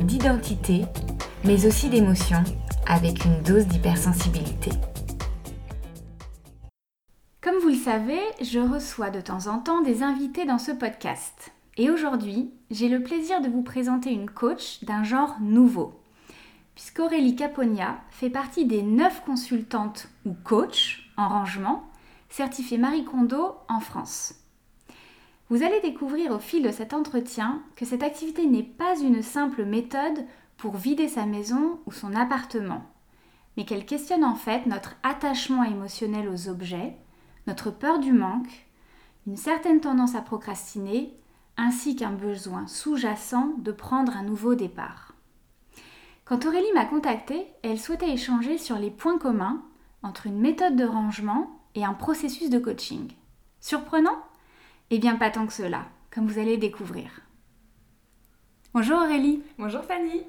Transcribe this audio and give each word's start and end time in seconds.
d'identité, 0.00 0.84
mais 1.44 1.66
aussi 1.66 1.88
d'émotion, 1.88 2.42
avec 2.86 3.24
une 3.24 3.42
dose 3.42 3.66
d'hypersensibilité. 3.66 4.70
Comme 7.40 7.58
vous 7.58 7.68
le 7.68 7.74
savez, 7.74 8.20
je 8.40 8.58
reçois 8.58 9.10
de 9.10 9.20
temps 9.20 9.46
en 9.46 9.58
temps 9.58 9.82
des 9.82 10.02
invités 10.02 10.44
dans 10.44 10.58
ce 10.58 10.72
podcast. 10.72 11.52
Et 11.76 11.90
aujourd'hui, 11.90 12.50
j'ai 12.70 12.88
le 12.88 13.02
plaisir 13.02 13.40
de 13.40 13.48
vous 13.48 13.62
présenter 13.62 14.10
une 14.10 14.30
coach 14.30 14.82
d'un 14.84 15.04
genre 15.04 15.36
nouveau. 15.40 16.00
Puisqu'Aurélie 16.74 17.36
Caponia 17.36 17.98
fait 18.10 18.30
partie 18.30 18.66
des 18.66 18.82
9 18.82 19.22
consultantes 19.24 20.08
ou 20.24 20.34
coachs 20.44 20.98
en 21.16 21.28
rangement 21.28 21.88
certifiées 22.28 22.78
Marie 22.78 23.04
Kondo 23.04 23.56
en 23.68 23.80
France. 23.80 24.34
Vous 25.50 25.62
allez 25.62 25.80
découvrir 25.80 26.32
au 26.32 26.38
fil 26.38 26.62
de 26.62 26.70
cet 26.70 26.92
entretien 26.92 27.62
que 27.74 27.86
cette 27.86 28.02
activité 28.02 28.46
n'est 28.46 28.62
pas 28.62 28.98
une 29.00 29.22
simple 29.22 29.64
méthode 29.64 30.26
pour 30.58 30.76
vider 30.76 31.08
sa 31.08 31.24
maison 31.24 31.80
ou 31.86 31.92
son 31.92 32.14
appartement, 32.14 32.82
mais 33.56 33.64
qu'elle 33.64 33.86
questionne 33.86 34.24
en 34.24 34.34
fait 34.34 34.66
notre 34.66 34.96
attachement 35.02 35.64
émotionnel 35.64 36.28
aux 36.28 36.50
objets, 36.50 36.96
notre 37.46 37.70
peur 37.70 37.98
du 37.98 38.12
manque, 38.12 38.66
une 39.26 39.38
certaine 39.38 39.80
tendance 39.80 40.14
à 40.14 40.20
procrastiner, 40.20 41.14
ainsi 41.56 41.96
qu'un 41.96 42.12
besoin 42.12 42.66
sous-jacent 42.66 43.54
de 43.58 43.72
prendre 43.72 44.16
un 44.16 44.22
nouveau 44.24 44.54
départ. 44.54 45.14
Quand 46.26 46.44
Aurélie 46.44 46.72
m'a 46.74 46.84
contactée, 46.84 47.46
elle 47.62 47.80
souhaitait 47.80 48.12
échanger 48.12 48.58
sur 48.58 48.78
les 48.78 48.90
points 48.90 49.18
communs 49.18 49.62
entre 50.02 50.26
une 50.26 50.38
méthode 50.38 50.76
de 50.76 50.84
rangement 50.84 51.58
et 51.74 51.86
un 51.86 51.94
processus 51.94 52.50
de 52.50 52.58
coaching. 52.58 53.12
Surprenant? 53.60 54.27
Eh 54.90 54.98
bien, 54.98 55.16
pas 55.16 55.30
tant 55.30 55.46
que 55.46 55.52
cela, 55.52 55.86
comme 56.10 56.26
vous 56.26 56.38
allez 56.38 56.56
découvrir. 56.56 57.20
Bonjour 58.74 58.98
Aurélie. 58.98 59.42
Bonjour 59.58 59.82
Fanny. 59.84 60.22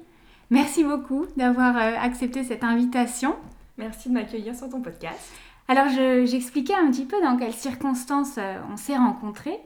Merci 0.50 0.82
beaucoup 0.82 1.26
d'avoir 1.36 1.76
euh, 1.76 1.94
accepté 2.00 2.42
cette 2.42 2.64
invitation. 2.64 3.36
Merci 3.78 4.08
de 4.08 4.14
m'accueillir 4.14 4.54
sur 4.54 4.68
ton 4.68 4.80
podcast. 4.80 5.32
Alors, 5.68 5.88
j'expliquais 5.88 6.74
un 6.74 6.90
petit 6.90 7.04
peu 7.04 7.20
dans 7.22 7.36
quelles 7.36 7.52
circonstances 7.52 8.38
euh, 8.38 8.58
on 8.72 8.76
s'est 8.76 8.96
rencontrés. 8.96 9.56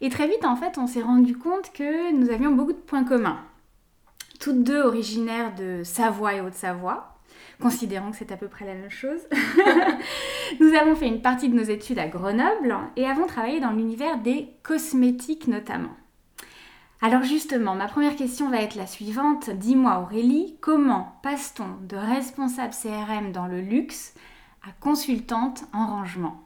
Et 0.00 0.08
très 0.08 0.26
vite, 0.26 0.44
en 0.46 0.56
fait, 0.56 0.78
on 0.78 0.86
s'est 0.86 1.02
rendu 1.02 1.36
compte 1.36 1.70
que 1.74 2.12
nous 2.12 2.30
avions 2.30 2.52
beaucoup 2.52 2.72
de 2.72 2.78
points 2.78 3.04
communs. 3.04 3.38
Toutes 4.40 4.64
deux 4.64 4.80
originaires 4.80 5.54
de 5.54 5.82
Savoie 5.84 6.34
et 6.34 6.40
Haute-Savoie 6.40 7.19
considérant 7.60 8.10
que 8.10 8.16
c'est 8.16 8.32
à 8.32 8.36
peu 8.36 8.48
près 8.48 8.66
la 8.66 8.74
même 8.74 8.90
chose. 8.90 9.20
nous 10.60 10.74
avons 10.74 10.94
fait 10.94 11.08
une 11.08 11.22
partie 11.22 11.48
de 11.48 11.56
nos 11.56 11.62
études 11.62 11.98
à 11.98 12.08
Grenoble 12.08 12.76
et 12.96 13.06
avons 13.06 13.26
travaillé 13.26 13.60
dans 13.60 13.72
l'univers 13.72 14.18
des 14.18 14.48
cosmétiques 14.62 15.48
notamment. 15.48 15.96
Alors 17.02 17.22
justement, 17.22 17.74
ma 17.74 17.88
première 17.88 18.16
question 18.16 18.50
va 18.50 18.60
être 18.60 18.74
la 18.74 18.86
suivante. 18.86 19.48
Dis-moi 19.48 20.00
Aurélie, 20.00 20.56
comment 20.60 21.18
passe-t-on 21.22 21.86
de 21.86 21.96
responsable 21.96 22.74
CRM 22.74 23.32
dans 23.32 23.46
le 23.46 23.60
luxe 23.60 24.14
à 24.62 24.72
consultante 24.80 25.64
en 25.72 25.86
rangement? 25.86 26.42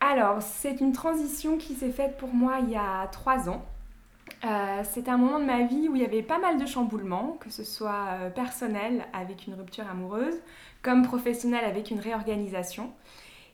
Alors, 0.00 0.42
c'est 0.42 0.80
une 0.80 0.92
transition 0.92 1.56
qui 1.56 1.74
s'est 1.74 1.90
faite 1.90 2.16
pour 2.18 2.32
moi 2.34 2.58
il 2.60 2.70
y 2.70 2.76
a 2.76 3.06
trois 3.08 3.48
ans. 3.48 3.64
Euh, 4.44 4.82
c'était 4.84 5.10
un 5.10 5.16
moment 5.16 5.38
de 5.38 5.44
ma 5.44 5.62
vie 5.62 5.88
où 5.88 5.96
il 5.96 6.02
y 6.02 6.04
avait 6.04 6.22
pas 6.22 6.38
mal 6.38 6.58
de 6.58 6.66
chamboulements, 6.66 7.38
que 7.40 7.50
ce 7.50 7.64
soit 7.64 8.08
euh, 8.10 8.30
personnel 8.30 9.06
avec 9.12 9.46
une 9.46 9.54
rupture 9.54 9.88
amoureuse, 9.90 10.34
comme 10.82 11.02
professionnel 11.02 11.64
avec 11.64 11.90
une 11.90 12.00
réorganisation. 12.00 12.92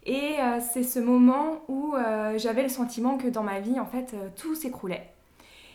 Et 0.04 0.40
euh, 0.40 0.58
c'est 0.60 0.82
ce 0.82 0.98
moment 0.98 1.62
où 1.68 1.94
j'avais 2.36 2.62
le 2.62 2.68
sentiment 2.68 3.18
que 3.18 3.28
dans 3.28 3.42
ma 3.42 3.60
vie, 3.60 3.78
en 3.78 3.84
fait, 3.84 4.14
tout 4.36 4.54
s'écroulait. 4.54 5.12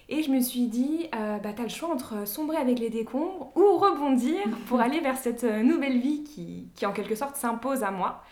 Et 0.10 0.22
je 0.24 0.32
me 0.32 0.40
suis 0.40 0.68
dit, 0.68 1.08
bah, 1.12 1.54
tu 1.56 1.62
as 1.62 1.64
le 1.64 1.70
choix 1.70 1.90
entre 1.90 2.28
sombrer 2.28 2.58
avec 2.58 2.80
les 2.80 2.90
décombres 2.90 3.52
ou 3.56 3.78
rebondir 3.78 4.42
pour 4.68 4.80
aller 4.82 5.00
vers 5.00 5.18
cette 5.18 5.44
nouvelle 5.44 6.00
vie 6.00 6.24
qui, 6.24 6.68
qui 6.76 6.86
en 6.86 6.92
quelque 6.92 7.16
sorte 7.16 7.36
s'impose 7.36 7.84
à 7.84 7.92
moi. 7.92 8.24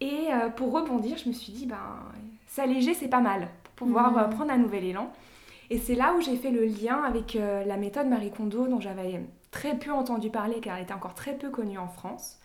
Et 0.00 0.28
pour 0.56 0.72
rebondir, 0.72 1.16
je 1.16 1.28
me 1.28 1.34
suis 1.34 1.52
dit, 1.52 1.66
ben, 1.66 1.98
s'alléger, 2.46 2.92
c'est 2.92 3.08
pas 3.08 3.20
mal, 3.20 3.48
pour 3.74 3.86
pouvoir 3.86 4.12
mmh. 4.12 4.30
prendre 4.34 4.52
un 4.52 4.58
nouvel 4.58 4.84
élan. 4.84 5.10
Et 5.70 5.78
c'est 5.78 5.94
là 5.94 6.14
où 6.16 6.20
j'ai 6.20 6.36
fait 6.36 6.50
le 6.50 6.64
lien 6.64 7.02
avec 7.02 7.36
euh, 7.36 7.64
la 7.64 7.76
méthode 7.76 8.06
Marie 8.08 8.30
Kondo 8.30 8.66
dont 8.66 8.80
j'avais 8.80 9.22
très 9.50 9.78
peu 9.78 9.90
entendu 9.90 10.30
parler 10.30 10.60
car 10.60 10.76
elle 10.76 10.84
était 10.84 10.92
encore 10.92 11.14
très 11.14 11.34
peu 11.34 11.50
connue 11.50 11.78
en 11.78 11.88
France. 11.88 12.38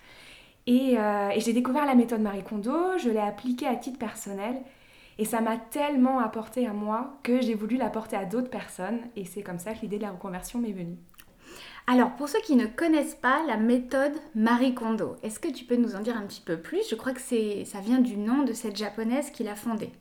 Euh, 0.68 1.30
et, 1.30 1.40
j'ai 1.40 1.54
découvert 1.54 1.86
la 1.86 1.96
méthode 1.96 2.22
Marie 2.22 2.44
Kondo, 2.44 2.98
je 2.98 3.10
l'ai 3.10 3.20
appliquée 3.20 3.68
à 3.68 3.76
titre 3.76 3.98
personnel 3.98 4.62
et 5.18 5.24
ça 5.24 5.40
m'a 5.40 5.58
tellement 5.58 6.20
apporté 6.20 6.68
à 6.68 6.74
moi 6.74 7.20
que 7.24 7.42
j'ai 7.42 7.54
voulu 7.54 7.78
l'apporter 7.78 8.18
à 8.18 8.26
d'autres 8.26 8.50
personnes 8.50 9.00
et 9.16 9.24
c'est 9.24 9.44
comme 9.44 9.60
ça 9.60 9.74
que 9.74 9.82
l'idée 9.82 9.98
de 9.98 10.04
la 10.04 10.12
reconversion 10.12 10.60
m'est 10.60 10.74
venue. 10.74 10.98
Alors, 11.90 12.12
pour 12.18 12.28
ceux 12.28 12.42
qui 12.42 12.58
ne 12.58 12.66
connaissent 12.66 13.16
pas 13.16 13.46
la 13.48 13.56
méthode 13.56 14.12
Marie 14.36 14.76
Kondo, 14.76 15.16
est-ce 15.24 15.40
que 15.40 15.48
tu 15.48 15.64
peux 15.64 15.78
nous 15.78 15.96
en 15.96 16.02
dire 16.02 16.18
un 16.18 16.26
petit 16.26 16.42
peu 16.42 16.58
plus? 16.58 16.90
Je 16.90 16.96
crois 16.96 17.14
que 17.14 17.22
ça 17.22 17.80
vient 17.80 18.00
du 18.00 18.18
nom 18.18 18.44
de 18.44 18.52
cette 18.52 18.76
japonaise 18.76 19.32
qui 19.32 19.44
l'a 19.46 19.56
fondée. 19.56 19.92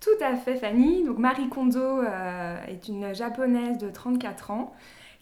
Tout 0.00 0.22
à 0.22 0.36
fait, 0.36 0.56
Fanny. 0.56 1.04
Donc 1.04 1.18
Marie 1.18 1.48
Kondo 1.48 1.80
euh, 1.80 2.56
est 2.66 2.88
une 2.88 3.14
japonaise 3.14 3.78
de 3.78 3.88
34 3.88 4.50
ans 4.50 4.74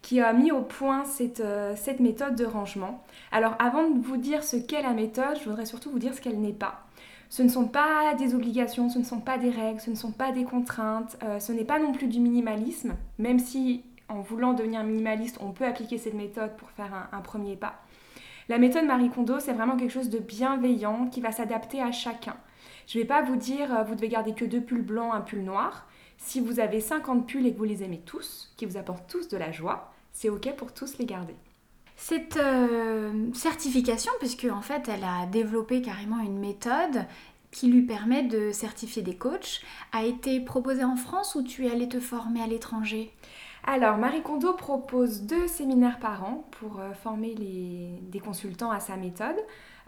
qui 0.02 0.20
a 0.20 0.32
mis 0.32 0.50
au 0.50 0.62
point 0.62 1.04
cette, 1.04 1.40
euh, 1.40 1.74
cette 1.76 2.00
méthode 2.00 2.34
de 2.34 2.44
rangement. 2.44 3.02
Alors 3.30 3.54
avant 3.60 3.88
de 3.88 4.00
vous 4.00 4.16
dire 4.16 4.42
ce 4.42 4.56
qu'est 4.56 4.82
la 4.82 4.92
méthode, 4.92 5.38
je 5.42 5.48
voudrais 5.48 5.66
surtout 5.66 5.90
vous 5.90 6.00
dire 6.00 6.12
ce 6.12 6.20
qu'elle 6.20 6.40
n'est 6.40 6.52
pas. 6.52 6.84
Ce 7.30 7.42
ne 7.42 7.48
sont 7.48 7.66
pas 7.66 8.14
des 8.18 8.34
obligations, 8.34 8.90
ce 8.90 8.98
ne 8.98 9.04
sont 9.04 9.20
pas 9.20 9.38
des 9.38 9.48
règles, 9.48 9.80
ce 9.80 9.90
ne 9.90 9.94
sont 9.94 10.10
pas 10.10 10.32
des 10.32 10.44
contraintes, 10.44 11.16
euh, 11.22 11.38
ce 11.38 11.52
n'est 11.52 11.64
pas 11.64 11.78
non 11.78 11.92
plus 11.92 12.08
du 12.08 12.20
minimalisme, 12.20 12.94
même 13.18 13.38
si 13.38 13.84
en 14.08 14.20
voulant 14.20 14.52
devenir 14.52 14.84
minimaliste, 14.84 15.38
on 15.40 15.52
peut 15.52 15.64
appliquer 15.64 15.96
cette 15.96 16.12
méthode 16.12 16.54
pour 16.56 16.68
faire 16.70 17.08
un 17.10 17.20
premier 17.20 17.56
pas. 17.56 17.80
La 18.48 18.58
méthode 18.58 18.84
Marie 18.84 19.08
Kondo, 19.08 19.38
c'est 19.38 19.52
vraiment 19.52 19.76
quelque 19.76 19.92
chose 19.92 20.10
de 20.10 20.18
bienveillant 20.18 21.06
qui 21.06 21.20
va 21.20 21.32
s'adapter 21.32 21.80
à 21.80 21.92
chacun. 21.92 22.36
Je 22.86 22.98
ne 22.98 23.02
vais 23.02 23.08
pas 23.08 23.22
vous 23.22 23.36
dire, 23.36 23.74
euh, 23.74 23.82
vous 23.82 23.94
devez 23.94 24.08
garder 24.08 24.34
que 24.34 24.44
deux 24.44 24.60
pulls 24.60 24.82
blancs, 24.82 25.12
un 25.14 25.20
pull 25.20 25.42
noir. 25.42 25.86
Si 26.18 26.40
vous 26.40 26.60
avez 26.60 26.80
50 26.80 27.26
pulls 27.26 27.46
et 27.46 27.52
que 27.52 27.58
vous 27.58 27.64
les 27.64 27.82
aimez 27.82 28.02
tous, 28.04 28.52
qui 28.56 28.66
vous 28.66 28.76
apportent 28.76 29.08
tous 29.08 29.28
de 29.28 29.36
la 29.36 29.50
joie, 29.50 29.92
c'est 30.12 30.28
ok 30.28 30.54
pour 30.56 30.72
tous 30.72 30.98
les 30.98 31.06
garder. 31.06 31.34
Cette 31.96 32.36
euh, 32.36 33.32
certification, 33.34 34.12
puisque 34.18 34.46
en 34.50 34.62
fait 34.62 34.88
elle 34.88 35.04
a 35.04 35.26
développé 35.26 35.82
carrément 35.82 36.20
une 36.20 36.38
méthode 36.38 37.06
qui 37.50 37.68
lui 37.68 37.82
permet 37.82 38.22
de 38.22 38.50
certifier 38.50 39.02
des 39.02 39.16
coachs, 39.16 39.60
a 39.92 40.04
été 40.04 40.40
proposée 40.40 40.84
en 40.84 40.96
France 40.96 41.34
ou 41.34 41.42
tu 41.42 41.66
es 41.66 41.70
allée 41.70 41.88
te 41.88 42.00
former 42.00 42.42
à 42.42 42.46
l'étranger? 42.46 43.12
Alors, 43.64 43.96
Marie 43.96 44.22
Kondo 44.22 44.54
propose 44.54 45.22
deux 45.22 45.46
séminaires 45.46 46.00
par 46.00 46.24
an 46.24 46.44
pour 46.52 46.80
euh, 46.80 46.92
former 46.94 47.34
des 47.34 48.20
consultants 48.20 48.72
à 48.72 48.80
sa 48.80 48.96
méthode. 48.96 49.36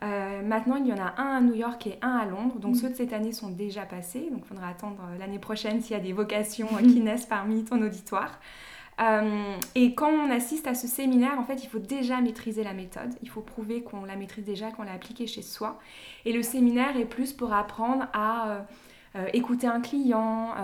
Euh, 0.03 0.43
maintenant, 0.43 0.77
il 0.77 0.87
y 0.87 0.93
en 0.93 0.99
a 0.99 1.15
un 1.21 1.37
à 1.37 1.41
New 1.41 1.55
York 1.55 1.87
et 1.87 1.99
un 2.03 2.16
à 2.16 2.25
Londres. 2.25 2.59
Donc, 2.59 2.75
mm. 2.75 2.78
ceux 2.78 2.91
de 2.91 2.94
cette 2.94 3.12
année 3.12 3.32
sont 3.32 3.50
déjà 3.50 3.82
passés. 3.82 4.28
Donc, 4.31 4.43
il 4.44 4.49
faudra 4.49 4.69
attendre 4.69 4.99
euh, 5.09 5.19
l'année 5.19 5.38
prochaine 5.38 5.81
s'il 5.81 5.93
y 5.93 6.00
a 6.00 6.03
des 6.03 6.12
vocations 6.12 6.69
euh, 6.75 6.82
qui 6.82 7.00
naissent 7.00 7.27
parmi 7.27 7.65
ton 7.65 7.81
auditoire. 7.81 8.41
et 9.75 9.94
quand 9.94 10.10
on 10.10 10.31
assiste 10.31 10.67
à 10.67 10.75
ce 10.75 10.87
séminaire, 10.87 11.38
en 11.38 11.44
fait, 11.44 11.64
il 11.64 11.69
faut 11.69 11.79
déjà 11.79 12.20
maîtriser 12.20 12.64
la 12.64 12.75
méthode. 12.75 13.14
Il 13.23 13.29
faut 13.29 13.41
prouver 13.41 13.82
qu'on 13.82 14.05
la 14.05 14.17
maîtrise 14.17 14.44
déjà, 14.44 14.70
qu'on 14.70 14.85
l'a 14.85 14.93
appliquée 14.93 15.26
chez 15.26 15.43
soi. 15.43 15.79
Et 16.25 16.32
le 16.32 16.43
séminaire 16.43 16.97
est 16.97 17.05
plus 17.06 17.32
pour 17.32 17.52
apprendre 17.52 18.06
à 18.12 18.67
écouter 19.32 19.67
un 19.69 19.81
client, 19.81 20.55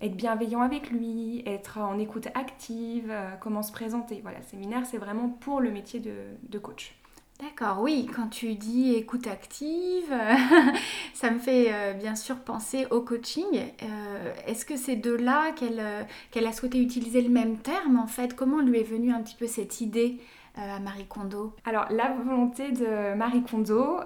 être 0.00 0.16
bienveillant 0.16 0.62
avec 0.62 0.90
lui, 0.90 1.42
être 1.46 1.78
en 1.78 1.98
écoute 1.98 2.28
active, 2.34 3.12
comment 3.40 3.62
se 3.62 3.72
présenter. 3.72 4.20
Voilà, 4.22 4.38
le 4.38 4.44
séminaire, 4.44 4.86
c'est 4.86 4.98
vraiment 4.98 5.28
pour 5.28 5.60
le 5.60 5.70
métier 5.70 6.00
de 6.00 6.58
coach. 6.58 6.98
D'accord, 7.40 7.82
oui, 7.82 8.10
quand 8.16 8.26
tu 8.26 8.56
dis 8.56 8.94
écoute 8.94 9.28
active, 9.28 10.12
ça 11.14 11.30
me 11.30 11.38
fait 11.38 11.68
euh, 11.70 11.92
bien 11.92 12.16
sûr 12.16 12.34
penser 12.34 12.86
au 12.90 13.00
coaching. 13.00 13.44
Euh, 13.54 14.32
est-ce 14.48 14.64
que 14.64 14.74
c'est 14.74 14.96
de 14.96 15.12
là 15.12 15.54
euh, 15.62 16.02
qu'elle 16.32 16.46
a 16.48 16.52
souhaité 16.52 16.80
utiliser 16.80 17.22
le 17.22 17.28
même 17.28 17.58
terme 17.58 17.96
en 17.96 18.08
fait? 18.08 18.34
Comment 18.34 18.60
lui 18.60 18.80
est 18.80 18.84
venue 18.84 19.12
un 19.12 19.22
petit 19.22 19.36
peu 19.36 19.46
cette 19.46 19.80
idée 19.80 20.18
à 20.56 20.80
Marie 20.80 21.06
Kondo? 21.06 21.54
Alors 21.64 21.86
la 21.90 22.10
volonté 22.10 22.72
de 22.72 23.14
Marie 23.14 23.44
Kondo, 23.44 24.00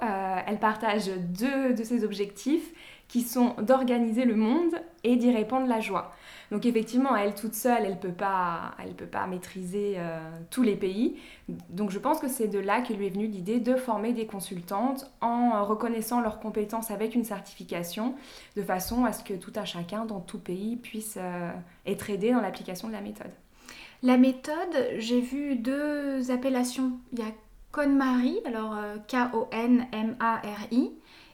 elle 0.46 0.58
partage 0.58 1.06
deux 1.06 1.72
de 1.72 1.84
ses 1.84 2.04
objectifs 2.04 2.70
qui 3.08 3.22
sont 3.22 3.54
d'organiser 3.62 4.26
le 4.26 4.36
monde 4.36 4.74
et 5.04 5.16
d'y 5.16 5.30
répandre 5.30 5.66
la 5.66 5.80
joie. 5.80 6.14
Donc 6.52 6.66
effectivement, 6.66 7.16
elle 7.16 7.34
toute 7.34 7.54
seule, 7.54 7.84
elle 7.86 7.94
ne 7.94 7.96
peut 7.96 8.12
pas, 8.12 8.76
peut 8.98 9.06
pas 9.06 9.26
maîtriser 9.26 9.94
euh, 9.96 10.20
tous 10.50 10.62
les 10.62 10.76
pays. 10.76 11.16
Donc 11.70 11.90
je 11.90 11.98
pense 11.98 12.20
que 12.20 12.28
c'est 12.28 12.46
de 12.46 12.58
là 12.58 12.82
que 12.82 12.92
lui 12.92 13.06
est 13.06 13.08
venue 13.10 13.26
l'idée 13.26 13.58
de 13.58 13.74
former 13.74 14.12
des 14.12 14.26
consultantes 14.26 15.10
en 15.22 15.64
reconnaissant 15.64 16.20
leurs 16.20 16.40
compétences 16.40 16.90
avec 16.90 17.14
une 17.14 17.24
certification, 17.24 18.16
de 18.54 18.62
façon 18.62 19.06
à 19.06 19.14
ce 19.14 19.24
que 19.24 19.32
tout 19.32 19.54
un 19.56 19.64
chacun 19.64 20.04
dans 20.04 20.20
tout 20.20 20.38
pays 20.38 20.76
puisse 20.76 21.16
euh, 21.18 21.50
être 21.86 22.10
aidé 22.10 22.32
dans 22.32 22.42
l'application 22.42 22.88
de 22.88 22.92
la 22.92 23.00
méthode. 23.00 23.32
La 24.02 24.18
méthode, 24.18 24.76
j'ai 24.98 25.22
vu 25.22 25.56
deux 25.56 26.30
appellations. 26.30 26.92
Il 27.14 27.20
y 27.20 27.22
a 27.22 27.32
KonMari, 27.70 28.40
alors 28.44 28.76
euh, 28.76 28.96
K-O-N-M-A-R-I, 29.08 30.90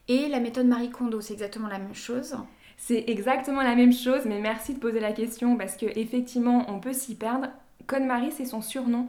et 0.06 0.28
la 0.28 0.38
méthode 0.38 0.68
Marie 0.68 0.90
Kondo, 0.90 1.20
c'est 1.20 1.32
exactement 1.32 1.66
la 1.66 1.80
même 1.80 1.96
chose. 1.96 2.36
C'est 2.80 3.04
exactement 3.08 3.62
la 3.62 3.74
même 3.74 3.92
chose, 3.92 4.22
mais 4.24 4.38
merci 4.38 4.72
de 4.72 4.78
poser 4.78 5.00
la 5.00 5.12
question 5.12 5.56
parce 5.56 5.76
que 5.76 5.86
effectivement, 5.98 6.64
on 6.68 6.80
peut 6.80 6.94
s'y 6.94 7.16
perdre. 7.16 7.48
Conne-Marie, 7.86 8.32
c'est 8.32 8.46
son 8.46 8.62
surnom 8.62 9.08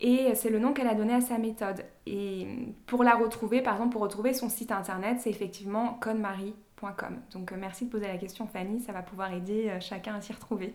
et 0.00 0.34
c'est 0.34 0.50
le 0.50 0.58
nom 0.58 0.72
qu'elle 0.72 0.88
a 0.88 0.94
donné 0.94 1.14
à 1.14 1.20
sa 1.20 1.38
méthode. 1.38 1.84
Et 2.06 2.46
pour 2.86 3.02
la 3.02 3.14
retrouver, 3.14 3.62
par 3.62 3.74
exemple, 3.74 3.92
pour 3.92 4.02
retrouver 4.02 4.34
son 4.34 4.48
site 4.48 4.72
internet, 4.72 5.18
c'est 5.20 5.30
effectivement 5.30 5.94
conmarie.com. 5.94 7.20
Donc 7.32 7.52
euh, 7.52 7.56
merci 7.58 7.86
de 7.86 7.90
poser 7.90 8.08
la 8.08 8.18
question, 8.18 8.46
Fanny, 8.46 8.80
ça 8.80 8.92
va 8.92 9.02
pouvoir 9.02 9.32
aider 9.32 9.70
euh, 9.70 9.80
chacun 9.80 10.16
à 10.16 10.20
s'y 10.20 10.32
retrouver. 10.32 10.74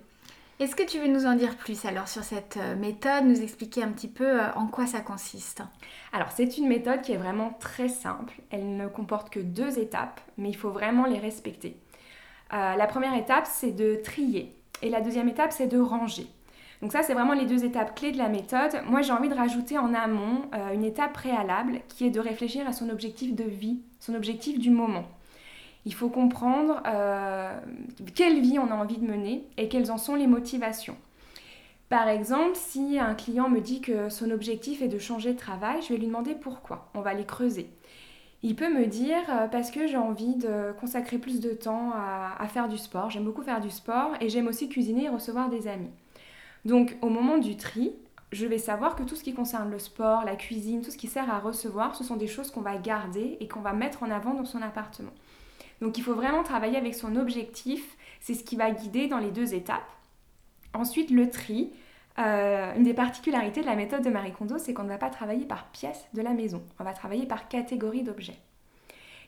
Est-ce 0.59 0.75
que 0.75 0.83
tu 0.83 0.99
veux 0.99 1.07
nous 1.07 1.27
en 1.27 1.35
dire 1.35 1.55
plus 1.55 1.85
alors 1.85 2.07
sur 2.07 2.23
cette 2.23 2.57
euh, 2.57 2.75
méthode, 2.75 3.25
nous 3.25 3.41
expliquer 3.41 3.83
un 3.83 3.91
petit 3.91 4.07
peu 4.07 4.39
en 4.55 4.67
quoi 4.67 4.87
ça 4.87 5.01
consiste? 5.01 5.61
Alors 6.13 6.31
c'est 6.31 6.57
une 6.57 6.67
méthode 6.67 7.01
qui 7.01 7.11
est 7.11 7.17
vraiment 7.17 7.55
très 7.59 7.89
simple, 7.89 8.33
elle 8.49 8.75
ne 8.75 8.87
comporte 8.87 9.29
que 9.29 9.39
deux 9.39 9.77
étapes, 9.77 10.19
mais 10.37 10.49
il 10.49 10.55
faut 10.55 10.71
vraiment 10.71 11.05
les 11.05 11.19
respecter. 11.19 11.77
Euh, 12.53 12.75
la 12.75 12.87
première 12.87 13.15
étape, 13.15 13.45
c'est 13.45 13.71
de 13.71 13.95
trier. 14.03 14.55
Et 14.81 14.89
la 14.89 15.01
deuxième 15.01 15.27
étape, 15.29 15.51
c'est 15.51 15.67
de 15.67 15.79
ranger. 15.79 16.27
Donc 16.81 16.91
ça, 16.91 17.01
c'est 17.01 17.13
vraiment 17.13 17.33
les 17.33 17.45
deux 17.45 17.65
étapes 17.65 17.95
clés 17.95 18.11
de 18.11 18.17
la 18.17 18.29
méthode. 18.29 18.81
Moi, 18.87 19.01
j'ai 19.01 19.11
envie 19.11 19.29
de 19.29 19.33
rajouter 19.33 19.77
en 19.77 19.93
amont 19.93 20.41
euh, 20.53 20.73
une 20.73 20.83
étape 20.83 21.13
préalable 21.13 21.81
qui 21.87 22.05
est 22.05 22.11
de 22.11 22.19
réfléchir 22.19 22.67
à 22.67 22.73
son 22.73 22.89
objectif 22.89 23.35
de 23.35 23.43
vie, 23.43 23.81
son 23.99 24.13
objectif 24.13 24.59
du 24.59 24.69
moment. 24.69 25.05
Il 25.85 25.93
faut 25.93 26.09
comprendre 26.09 26.81
euh, 26.85 27.57
quelle 28.13 28.41
vie 28.41 28.59
on 28.59 28.69
a 28.71 28.75
envie 28.75 28.97
de 28.97 29.07
mener 29.07 29.45
et 29.57 29.69
quelles 29.69 29.91
en 29.91 29.97
sont 29.97 30.15
les 30.15 30.27
motivations. 30.27 30.97
Par 31.89 32.09
exemple, 32.09 32.55
si 32.55 32.99
un 32.99 33.15
client 33.15 33.49
me 33.49 33.61
dit 33.61 33.79
que 33.79 34.09
son 34.09 34.29
objectif 34.29 34.81
est 34.81 34.89
de 34.89 34.99
changer 34.99 35.33
de 35.33 35.37
travail, 35.37 35.81
je 35.81 35.93
vais 35.93 35.97
lui 35.97 36.07
demander 36.07 36.35
pourquoi. 36.35 36.89
On 36.93 37.01
va 37.01 37.13
les 37.13 37.23
creuser. 37.23 37.69
Il 38.43 38.55
peut 38.55 38.71
me 38.71 38.85
dire 38.85 39.23
euh, 39.29 39.47
parce 39.47 39.71
que 39.71 39.87
j'ai 39.87 39.97
envie 39.97 40.35
de 40.35 40.73
consacrer 40.79 41.17
plus 41.17 41.39
de 41.39 41.51
temps 41.51 41.91
à, 41.93 42.47
faire 42.47 42.67
du 42.67 42.77
sport. 42.77 43.09
J'aime 43.09 43.23
beaucoup 43.23 43.41
faire 43.41 43.61
du 43.61 43.69
sport 43.69 44.11
et 44.21 44.29
j'aime 44.29 44.47
aussi 44.47 44.69
cuisiner 44.69 45.05
et 45.05 45.09
recevoir 45.09 45.49
des 45.49 45.67
amis. 45.67 45.89
Donc 46.65 46.95
au 47.01 47.09
moment 47.09 47.37
du 47.37 47.57
tri, 47.57 47.93
je 48.31 48.45
vais 48.45 48.57
savoir 48.57 48.95
que 48.95 49.03
tout 49.03 49.15
ce 49.15 49.23
qui 49.23 49.33
concerne 49.33 49.71
le 49.71 49.79
sport, 49.79 50.23
la 50.23 50.35
cuisine, 50.35 50.81
tout 50.81 50.91
ce 50.91 50.97
qui 50.97 51.07
sert 51.07 51.33
à 51.33 51.39
recevoir, 51.39 51.95
ce 51.95 52.03
sont 52.03 52.17
des 52.17 52.27
choses 52.27 52.51
qu'on 52.51 52.61
va 52.61 52.77
garder 52.77 53.37
et 53.39 53.47
qu'on 53.47 53.61
va 53.61 53.73
mettre 53.73 54.03
en 54.03 54.11
avant 54.11 54.33
dans 54.33 54.45
son 54.45 54.61
appartement. 54.61 55.13
Donc 55.81 55.97
il 55.97 56.03
faut 56.03 56.13
vraiment 56.13 56.43
travailler 56.43 56.77
avec 56.77 56.95
son 56.95 57.15
objectif, 57.15 57.97
c'est 58.19 58.33
ce 58.33 58.43
qui 58.43 58.55
va 58.55 58.71
guider 58.71 59.07
dans 59.07 59.19
les 59.19 59.31
deux 59.31 59.53
étapes. 59.53 59.89
Ensuite, 60.73 61.09
le 61.09 61.29
tri, 61.29 61.71
euh, 62.19 62.75
une 62.75 62.83
des 62.83 62.93
particularités 62.93 63.61
de 63.61 63.65
la 63.65 63.75
méthode 63.75 64.03
de 64.03 64.09
Marie 64.09 64.31
Kondo, 64.31 64.57
c'est 64.57 64.73
qu'on 64.73 64.83
ne 64.83 64.89
va 64.89 64.97
pas 64.97 65.09
travailler 65.09 65.45
par 65.45 65.67
pièce 65.67 66.07
de 66.13 66.21
la 66.21 66.31
maison, 66.31 66.63
on 66.79 66.83
va 66.83 66.93
travailler 66.93 67.25
par 67.25 67.47
catégorie 67.47 68.03
d'objets. 68.03 68.39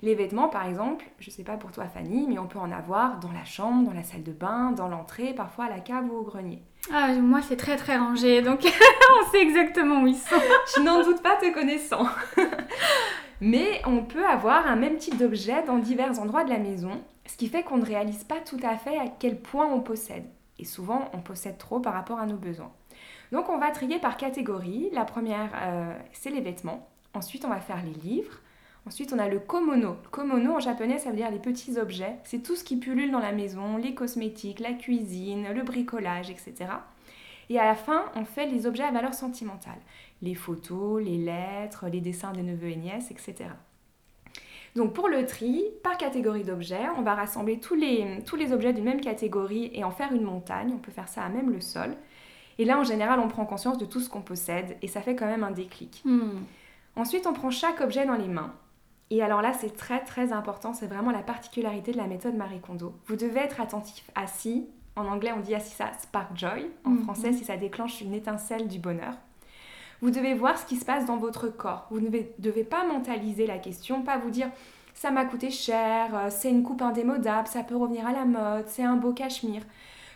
Les 0.02 0.16
vêtements, 0.16 0.48
par 0.48 0.66
exemple, 0.66 1.06
je 1.20 1.30
ne 1.30 1.34
sais 1.36 1.44
pas 1.44 1.58
pour 1.58 1.72
toi 1.72 1.86
Fanny, 1.86 2.26
mais 2.28 2.40
on 2.40 2.48
peut 2.48 2.58
en 2.58 2.72
avoir 2.72 3.20
dans 3.20 3.34
la 3.34 3.44
chambre, 3.44 3.90
dans 3.90 3.94
la 3.94 4.04
salle 4.04 4.24
de 4.24 4.32
bain, 4.32 4.72
dans 4.72 4.88
l'entrée, 4.88 5.34
parfois 5.34 5.66
à 5.66 5.70
la 5.70 5.82
cave 5.82 6.10
ou 6.10 6.16
au 6.16 6.24
grenier. 6.24 6.64
Ah, 6.92 7.14
moi 7.16 7.42
c'est 7.42 7.58
très 7.58 7.76
très 7.76 7.98
rangé, 7.98 8.42
donc 8.42 8.62
on 8.66 9.32
sait 9.32 9.42
exactement 9.42 10.02
où 10.02 10.08
ils 10.08 10.16
sont. 10.16 10.40
je 10.76 10.82
n'en 10.82 11.04
doute 11.04 11.22
pas 11.22 11.36
te 11.36 11.54
connaissant. 11.54 12.08
mais 13.42 13.82
on 13.86 14.04
peut 14.04 14.26
avoir 14.26 14.66
un 14.68 14.78
même 14.78 14.98
type 14.98 15.18
d'objet 15.18 15.64
dans 15.64 15.78
divers 15.78 16.18
endroits 16.20 16.46
de 16.46 16.50
la 16.50 16.60
maison, 16.60 16.92
ce 17.26 17.36
qui 17.36 17.50
fait 17.50 17.64
qu'on 17.64 17.78
ne 17.78 17.86
réalise 17.86 18.24
pas 18.24 18.40
tout 18.40 18.60
à 18.64 18.78
fait 18.78 18.98
à 18.98 19.06
quel 19.20 19.40
point 19.40 19.68
on 19.68 19.82
possède. 19.82 20.26
Et 20.60 20.66
souvent, 20.66 21.10
on 21.14 21.20
possède 21.20 21.58
trop 21.58 21.80
par 21.82 21.94
rapport 21.94 22.20
à 22.20 22.26
nos 22.26 22.38
besoins. 22.38 22.72
Donc, 23.32 23.50
on 23.50 23.58
va 23.58 23.72
trier 23.72 24.00
par 24.00 24.18
catégorie. 24.18 24.90
La 24.94 25.06
première, 25.06 25.52
euh, 25.62 25.94
c'est 26.14 26.32
les 26.32 26.42
vêtements. 26.42 26.88
Ensuite, 27.14 27.46
on 27.46 27.50
va 27.50 27.60
faire 27.60 27.84
les 27.84 27.94
livres. 27.94 28.40
Ensuite, 28.86 29.14
on 29.14 29.20
a 29.20 29.28
le 29.28 29.40
komono. 29.40 29.98
Komono, 30.12 30.56
en 30.56 30.60
japonais, 30.60 31.00
ça 31.00 31.10
veut 31.10 31.16
dire 31.16 31.30
les 31.30 31.40
petits 31.40 31.78
objets. 31.78 32.16
C'est 32.24 32.42
tout 32.42 32.56
ce 32.56 32.64
qui 32.64 32.78
pullule 32.78 33.12
dans 33.12 33.20
la 33.20 33.32
maison, 33.32 33.78
les 33.78 33.94
cosmétiques, 33.94 34.60
la 34.60 34.74
cuisine, 34.74 35.52
le 35.54 35.64
bricolage, 35.64 36.30
etc. 36.30 36.72
Et 37.50 37.60
à 37.60 37.66
la 37.66 37.76
fin, 37.76 38.06
on 38.16 38.26
fait 38.26 38.46
les 38.46 38.66
objets 38.66 38.84
à 38.84 38.92
valeur 38.92 39.14
sentimentale. 39.14 39.80
Les 40.22 40.36
photos, 40.36 41.04
les 41.04 41.18
lettres, 41.18 41.88
les 41.92 42.02
dessins 42.02 42.32
des 42.32 42.44
neveux 42.44 42.70
et 42.70 42.76
nièces, 42.76 43.12
etc. 43.12 43.50
Donc 44.76 44.94
pour 44.94 45.10
le 45.10 45.26
tri, 45.26 45.66
par 45.84 45.98
catégorie 45.98 46.44
d'objets, 46.44 46.88
on 46.98 47.02
va 47.02 47.16
rassembler 47.16 47.60
tous 47.60 47.76
les, 47.76 48.20
tous 48.26 48.36
les 48.36 48.54
objets 48.54 48.72
d'une 48.72 48.84
même 48.84 49.02
catégorie 49.02 49.72
et 49.74 49.84
en 49.84 49.92
faire 49.92 50.14
une 50.14 50.24
montagne. 50.24 50.72
On 50.74 50.78
peut 50.78 50.92
faire 50.92 51.10
ça 51.10 51.24
à 51.24 51.30
même 51.30 51.50
le 51.52 51.60
sol. 51.60 51.96
Et 52.60 52.66
là, 52.66 52.78
en 52.78 52.84
général, 52.84 53.20
on 53.20 53.30
prend 53.30 53.46
conscience 53.46 53.78
de 53.78 53.86
tout 53.86 54.02
ce 54.02 54.10
qu'on 54.10 54.22
possède 54.22 54.78
et 54.82 54.88
ça 54.88 55.02
fait 55.02 55.16
quand 55.16 55.26
même 55.26 55.46
un 55.46 55.52
déclic. 55.52 56.02
Hmm. 56.04 56.42
Ensuite, 56.98 57.26
on 57.26 57.34
prend 57.34 57.50
chaque 57.50 57.80
objet 57.80 58.06
dans 58.06 58.16
les 58.16 58.28
mains. 58.28 58.54
Et 59.10 59.24
alors 59.24 59.42
là, 59.42 59.54
c'est 59.54 59.76
très 59.76 60.04
très 60.04 60.34
important, 60.34 60.74
c'est 60.74 60.86
vraiment 60.86 61.10
la 61.10 61.24
particularité 61.24 61.94
de 61.94 61.98
la 61.98 62.06
méthode 62.06 62.36
Marie 62.36 62.60
Kondo. 62.60 62.94
Vous 63.08 63.16
devez 63.16 63.40
être 63.40 63.60
attentif 63.60 64.12
à 64.14 64.28
si, 64.28 64.68
en 64.96 65.08
anglais 65.08 65.32
on 65.36 65.40
dit 65.40 65.56
à 65.56 65.60
si 65.60 65.74
ça 65.74 65.90
spark 66.00 66.38
joy, 66.38 66.70
en 66.84 66.92
hmm. 66.92 67.04
français 67.04 67.34
si 67.34 67.46
ça 67.46 67.58
déclenche 67.58 68.02
une 68.02 68.14
étincelle 68.14 68.68
du 68.68 68.78
bonheur. 68.78 69.14
Vous 70.02 70.12
devez 70.12 70.34
voir 70.34 70.58
ce 70.58 70.66
qui 70.66 70.76
se 70.76 70.86
passe 70.86 71.06
dans 71.06 71.18
votre 71.18 71.48
corps. 71.48 71.88
Vous 71.90 72.02
ne 72.02 72.10
devez 72.38 72.64
pas 72.64 72.86
mentaliser 72.86 73.48
la 73.48 73.58
question, 73.58 74.04
pas 74.04 74.18
vous 74.18 74.30
dire 74.30 74.50
ça 74.94 75.12
m'a 75.12 75.24
coûté 75.24 75.50
cher, 75.50 76.10
euh, 76.14 76.28
c'est 76.30 76.50
une 76.50 76.62
coupe 76.62 76.82
indémodable, 76.82 77.48
ça 77.48 77.64
peut 77.64 77.78
revenir 77.78 78.06
à 78.06 78.12
la 78.12 78.26
mode, 78.26 78.68
c'est 78.68 78.84
un 78.84 78.98
beau 78.98 79.14
cachemire. 79.14 79.62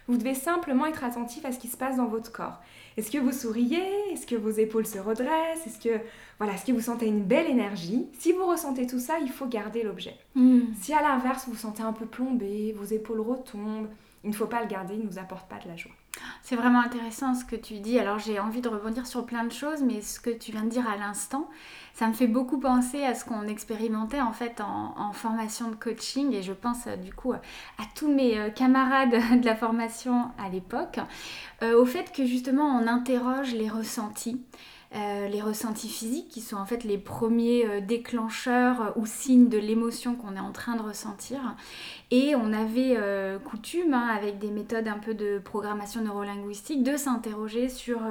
Vous 0.07 0.17
devez 0.17 0.35
simplement 0.35 0.85
être 0.85 1.03
attentif 1.03 1.45
à 1.45 1.51
ce 1.51 1.59
qui 1.59 1.67
se 1.67 1.77
passe 1.77 1.97
dans 1.97 2.07
votre 2.07 2.31
corps. 2.31 2.59
Est-ce 2.97 3.09
que 3.09 3.17
vous 3.17 3.31
souriez? 3.31 3.83
Est-ce 4.11 4.27
que 4.27 4.35
vos 4.35 4.51
épaules 4.51 4.85
se 4.85 4.99
redressent? 4.99 5.65
Est-ce 5.65 5.79
que 5.79 6.01
voilà, 6.37 6.53
est-ce 6.53 6.65
que 6.65 6.71
vous 6.71 6.81
sentez 6.81 7.07
une 7.07 7.23
belle 7.23 7.49
énergie? 7.49 8.07
Si 8.19 8.33
vous 8.33 8.45
ressentez 8.45 8.85
tout 8.85 8.99
ça, 8.99 9.19
il 9.19 9.29
faut 9.29 9.47
garder 9.47 9.83
l'objet. 9.83 10.15
Hmm. 10.35 10.61
Si 10.79 10.93
à 10.93 11.01
l'inverse, 11.01 11.45
vous 11.45 11.53
vous 11.53 11.57
sentez 11.57 11.83
un 11.83 11.93
peu 11.93 12.05
plombé, 12.05 12.73
vos 12.77 12.85
épaules 12.85 13.21
retombent, 13.21 13.87
il 14.23 14.29
ne 14.29 14.35
faut 14.35 14.47
pas 14.47 14.61
le 14.61 14.67
garder, 14.67 14.95
il 14.95 15.01
ne 15.01 15.05
nous 15.05 15.19
apporte 15.19 15.47
pas 15.49 15.59
de 15.59 15.67
la 15.67 15.75
joie. 15.75 15.91
C'est 16.43 16.55
vraiment 16.55 16.81
intéressant 16.81 17.33
ce 17.33 17.45
que 17.45 17.55
tu 17.55 17.79
dis. 17.79 17.97
Alors 17.97 18.19
j'ai 18.19 18.39
envie 18.39 18.61
de 18.61 18.69
rebondir 18.69 19.07
sur 19.07 19.25
plein 19.25 19.45
de 19.45 19.51
choses, 19.51 19.81
mais 19.81 20.01
ce 20.01 20.19
que 20.19 20.29
tu 20.29 20.51
viens 20.51 20.63
de 20.63 20.69
dire 20.69 20.87
à 20.87 20.97
l'instant, 20.97 21.49
ça 21.93 22.07
me 22.07 22.13
fait 22.13 22.27
beaucoup 22.27 22.59
penser 22.59 23.03
à 23.03 23.15
ce 23.15 23.23
qu'on 23.25 23.47
expérimentait 23.47 24.21
en 24.21 24.33
fait 24.33 24.61
en, 24.61 25.11
formation 25.13 25.69
de 25.69 25.75
coaching 25.75 26.33
et 26.33 26.41
je 26.41 26.53
pense 26.53 26.87
euh, 26.87 26.95
du 26.95 27.13
coup 27.13 27.33
à 27.33 27.39
tous 27.95 28.11
mes 28.11 28.39
euh, 28.39 28.49
camarades 28.49 29.11
de 29.41 29.45
la 29.45 29.55
formation 29.55 30.31
à 30.43 30.49
l'époque, 30.49 30.99
euh, 31.61 31.79
au 31.79 31.85
fait 31.85 32.11
que 32.11 32.25
justement 32.25 32.65
on 32.65 32.87
interroge 32.87 33.53
les 33.53 33.69
ressentis. 33.69 34.41
Euh, 34.95 35.27
les 35.27 35.41
ressentis 35.41 35.89
physiques 35.89 36.29
qui 36.29 36.39
sont 36.39 36.55
en 36.55 36.67
fait 36.67 36.83
les 36.83 36.99
premiers 36.99 37.65
euh, 37.65 37.81
déclencheurs 37.81 38.79
euh, 38.79 38.91
ou 38.95 39.07
signes 39.07 39.49
de 39.49 39.57
l'émotion 39.57 40.15
qu'on 40.15 40.35
est 40.35 40.39
en 40.39 40.51
train 40.51 40.75
de 40.75 40.83
ressentir. 40.83 41.55
Et 42.11 42.35
on 42.35 42.53
avait 42.53 42.95
coutume, 43.43 43.95
hein, 43.95 44.07
avec 44.15 44.37
des 44.37 44.51
méthodes 44.51 44.87
un 44.87 44.99
peu 44.99 45.15
de 45.15 45.41
programmation 45.43 46.01
neurolinguistique, 46.01 46.83
de 46.83 46.95
s'interroger 46.95 47.69
sur 47.69 48.01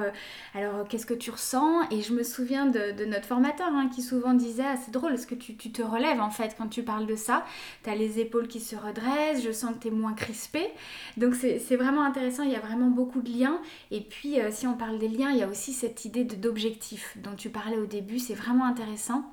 alors 0.53 0.85
qu'est-ce 0.89 1.05
que 1.05 1.13
tu 1.13 1.31
ressens? 1.31 1.89
Et 1.89 2.01
je 2.01 2.11
me 2.11 2.21
souviens 2.21 2.65
de, 2.65 3.05
notre 3.05 3.25
formateur 3.25 3.67
hein, 3.67 3.89
qui 3.95 4.01
souvent 4.01 4.33
disait 4.33 4.63
ah, 4.65 4.75
c'est 4.75 4.91
drôle, 4.91 5.13
est-ce 5.13 5.25
que 5.25 5.35
tu, 5.35 5.55
te 5.55 5.81
relèves 5.81 6.19
en 6.19 6.31
fait 6.31 6.53
quand 6.57 6.67
tu 6.67 6.83
parles 6.83 7.05
de 7.05 7.15
ça? 7.15 7.45
Tu 7.85 7.89
as 7.91 7.95
les 7.95 8.19
épaules 8.19 8.49
qui 8.49 8.59
se 8.59 8.75
redressent, 8.75 9.41
je 9.41 9.53
sens 9.53 9.73
que 9.75 9.83
tu 9.83 9.87
es 9.87 9.91
moins 9.91 10.13
crispé. 10.13 10.67
Donc 11.15 11.35
c'est 11.35 11.77
vraiment 11.77 12.03
intéressant, 12.03 12.43
il 12.43 12.51
y 12.51 12.57
a 12.57 12.59
vraiment 12.59 12.89
beaucoup 12.89 13.21
de 13.21 13.31
liens. 13.31 13.61
Et 13.89 14.01
puis 14.01 14.35
si 14.51 14.67
on 14.67 14.73
parle 14.73 14.99
des 14.99 15.07
liens, 15.07 15.29
il 15.31 15.37
y 15.37 15.43
a 15.43 15.47
aussi 15.47 15.71
cette 15.71 16.03
idée 16.03 16.25
d'objectif 16.25 16.72
dont 17.17 17.35
tu 17.35 17.49
parlais 17.49 17.77
au 17.77 17.85
début, 17.85 18.19
c'est 18.19 18.33
vraiment 18.33 18.65
intéressant. 18.65 19.23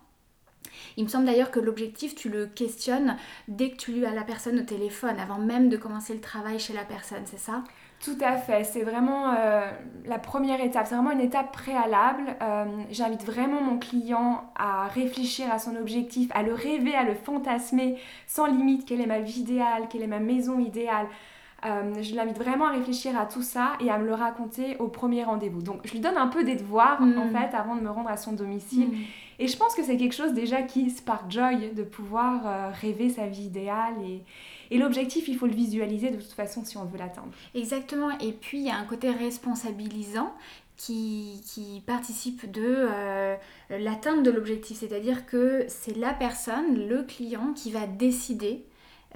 Il 0.97 1.05
me 1.05 1.09
semble 1.09 1.27
d'ailleurs 1.27 1.51
que 1.51 1.61
l'objectif, 1.61 2.15
tu 2.15 2.29
le 2.29 2.47
questionnes 2.47 3.17
dès 3.49 3.71
que 3.71 3.77
tu 3.77 4.05
as 4.07 4.15
la 4.15 4.23
personne 4.23 4.59
au 4.59 4.63
téléphone, 4.63 5.19
avant 5.19 5.39
même 5.39 5.69
de 5.69 5.77
commencer 5.77 6.15
le 6.15 6.21
travail 6.21 6.59
chez 6.59 6.73
la 6.73 6.85
personne, 6.85 7.23
c'est 7.25 7.39
ça? 7.39 7.65
Tout 8.03 8.17
à 8.23 8.37
fait, 8.39 8.65
c'est 8.65 8.83
vraiment 8.83 9.35
euh, 9.35 9.71
la 10.07 10.19
première 10.19 10.63
étape, 10.63 10.87
c'est 10.87 10.95
vraiment 10.95 11.11
une 11.11 11.21
étape 11.21 11.53
préalable. 11.53 12.35
Euh, 12.41 12.65
j'invite 12.91 13.25
vraiment 13.25 13.61
mon 13.61 13.79
client 13.79 14.51
à 14.57 14.89
réfléchir 14.89 15.53
à 15.53 15.59
son 15.59 15.77
objectif, 15.77 16.31
à 16.33 16.43
le 16.43 16.55
rêver, 16.55 16.95
à 16.95 17.05
le 17.05 17.15
fantasmer 17.15 17.99
sans 18.27 18.47
limite, 18.47 18.87
quelle 18.87 19.03
est 19.03 19.07
ma 19.07 19.19
vie 19.19 19.41
idéale, 19.41 19.87
quelle 19.91 20.03
est 20.03 20.07
ma 20.07 20.19
maison 20.19 20.59
idéale, 20.59 21.09
Euh, 21.67 22.03
je 22.03 22.15
l'invite 22.15 22.39
vraiment 22.39 22.67
à 22.67 22.73
réfléchir 22.73 23.19
à 23.19 23.27
tout 23.27 23.43
ça 23.43 23.73
et 23.81 23.91
à 23.91 23.99
me 23.99 24.07
le 24.07 24.15
raconter 24.15 24.77
au 24.79 24.89
premier 24.89 25.25
rendez-vous. 25.25 25.63
Donc 25.63 25.81
je 25.85 25.93
lui 25.93 26.01
donne 26.01 26.17
un 26.17 26.29
peu 26.29 26.43
des 26.45 26.57
devoirs 26.57 27.01
Mm. 27.01 27.19
en 27.19 27.29
fait 27.29 27.57
avant 27.57 27.77
de 27.77 27.81
me 27.81 27.91
rendre 27.91 28.09
à 28.09 28.17
son 28.17 28.33
domicile. 28.33 28.89
Mm. 28.89 29.05
Et 29.41 29.49
je 29.49 29.57
pense 29.57 29.75
que 29.75 29.83
c'est 29.83 29.97
quelque 29.97 30.15
chose 30.15 30.33
déjà 30.33 30.63
qui 30.63 30.91
spark 30.91 31.31
joy 31.31 31.73
de 31.75 31.83
pouvoir 31.83 32.47
euh, 32.47 32.71
rêver 32.81 33.09
sa 33.09 33.27
vie 33.27 33.45
idéale. 33.45 33.95
Et, 34.05 34.23
et 34.71 34.79
l'objectif, 34.79 35.29
il 35.29 35.37
faut 35.37 35.47
le 35.47 35.55
visualiser 35.55 36.11
de 36.11 36.17
toute 36.17 36.33
façon 36.33 36.65
si 36.65 36.77
on 36.77 36.85
veut 36.85 36.99
l'atteindre. 36.99 37.31
Exactement. 37.55 38.11
Et 38.19 38.33
puis, 38.33 38.59
il 38.59 38.67
y 38.67 38.71
a 38.71 38.77
un 38.77 38.85
côté 38.85 39.11
responsabilisant 39.11 40.35
qui, 40.77 41.43
qui 41.47 41.83
participe 41.87 42.51
de 42.51 42.63
euh, 42.65 43.37
l'atteinte 43.71 44.23
de 44.23 44.31
l'objectif. 44.31 44.79
C'est-à-dire 44.79 45.25
que 45.27 45.65
c'est 45.69 45.97
la 45.97 46.13
personne, 46.13 46.87
le 46.87 47.03
client, 47.03 47.53
qui 47.55 47.71
va 47.71 47.87
décider 47.87 48.65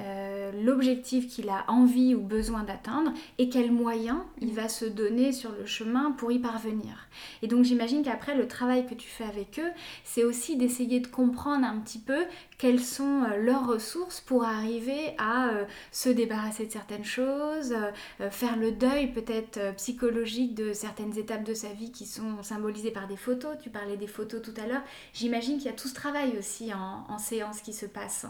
euh, 0.01 0.51
l'objectif 0.63 1.29
qu'il 1.29 1.49
a 1.49 1.65
envie 1.69 2.15
ou 2.15 2.21
besoin 2.21 2.65
d'atteindre 2.65 3.13
et 3.39 3.49
quels 3.49 3.71
moyens 3.71 4.19
il 4.41 4.53
va 4.53 4.69
se 4.69 4.85
donner 4.85 5.33
sur 5.33 5.53
le 5.53 5.67
chemin 5.67 6.13
pour 6.13 6.33
y 6.33 6.39
parvenir. 6.39 7.09
Et 7.43 7.47
donc 7.47 7.65
j'imagine 7.65 8.03
qu'après 8.03 8.35
le 8.35 8.49
travail 8.49 8.87
que 8.87 8.95
tu 8.95 9.09
fais 9.09 9.25
avec 9.25 9.59
eux, 9.59 9.71
c'est 10.03 10.25
aussi 10.25 10.57
d'essayer 10.57 11.01
de 11.01 11.07
comprendre 11.07 11.65
un 11.65 11.79
petit 11.79 11.99
peu 11.99 12.25
quelles 12.59 12.81
sont 12.81 13.25
euh, 13.25 13.37
leurs 13.37 13.67
ressources 13.67 14.21
pour 14.21 14.45
arriver 14.45 15.15
à 15.19 15.49
euh, 15.49 15.65
se 15.93 16.09
débarrasser 16.09 16.67
de 16.67 16.73
certaines 16.73 17.05
choses, 17.05 17.73
euh, 18.21 18.31
faire 18.31 18.57
le 18.57 18.73
deuil 18.73 19.13
peut-être 19.13 19.75
psychologique 19.77 20.55
de 20.55 20.73
certaines 20.73 21.17
étapes 21.19 21.45
de 21.45 21.55
sa 21.55 21.69
vie 21.69 21.91
qui 21.93 22.07
sont 22.07 22.43
symbolisées 22.43 22.91
par 22.91 23.07
des 23.07 23.17
photos. 23.17 23.57
Tu 23.63 23.71
parlais 23.71 23.97
des 23.97 24.07
photos 24.07 24.43
tout 24.43 24.55
à 24.63 24.67
l'heure. 24.67 24.83
J'imagine 25.13 25.57
qu'il 25.57 25.67
y 25.67 25.69
a 25.69 25.73
tout 25.73 25.89
ce 25.89 25.95
travail 25.95 26.37
aussi 26.39 26.73
en, 26.73 27.05
en 27.09 27.19
séance 27.19 27.61
qui 27.61 27.73
se 27.73 27.87
passe. 27.87 28.27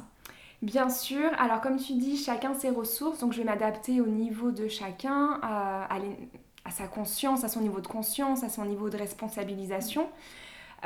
Bien 0.64 0.88
sûr, 0.88 1.30
alors 1.38 1.60
comme 1.60 1.76
tu 1.76 1.92
dis, 1.92 2.16
chacun 2.16 2.54
ses 2.54 2.70
ressources, 2.70 3.18
donc 3.18 3.34
je 3.34 3.38
vais 3.38 3.44
m'adapter 3.44 4.00
au 4.00 4.06
niveau 4.06 4.50
de 4.50 4.66
chacun, 4.66 5.38
à, 5.42 5.90
sa 6.70 6.86
conscience, 6.86 7.44
à 7.44 7.48
son 7.48 7.60
niveau 7.60 7.82
de 7.82 7.86
conscience, 7.86 8.42
à 8.44 8.48
son 8.48 8.64
niveau 8.64 8.88
de 8.88 8.96
responsabilisation. 8.96 10.08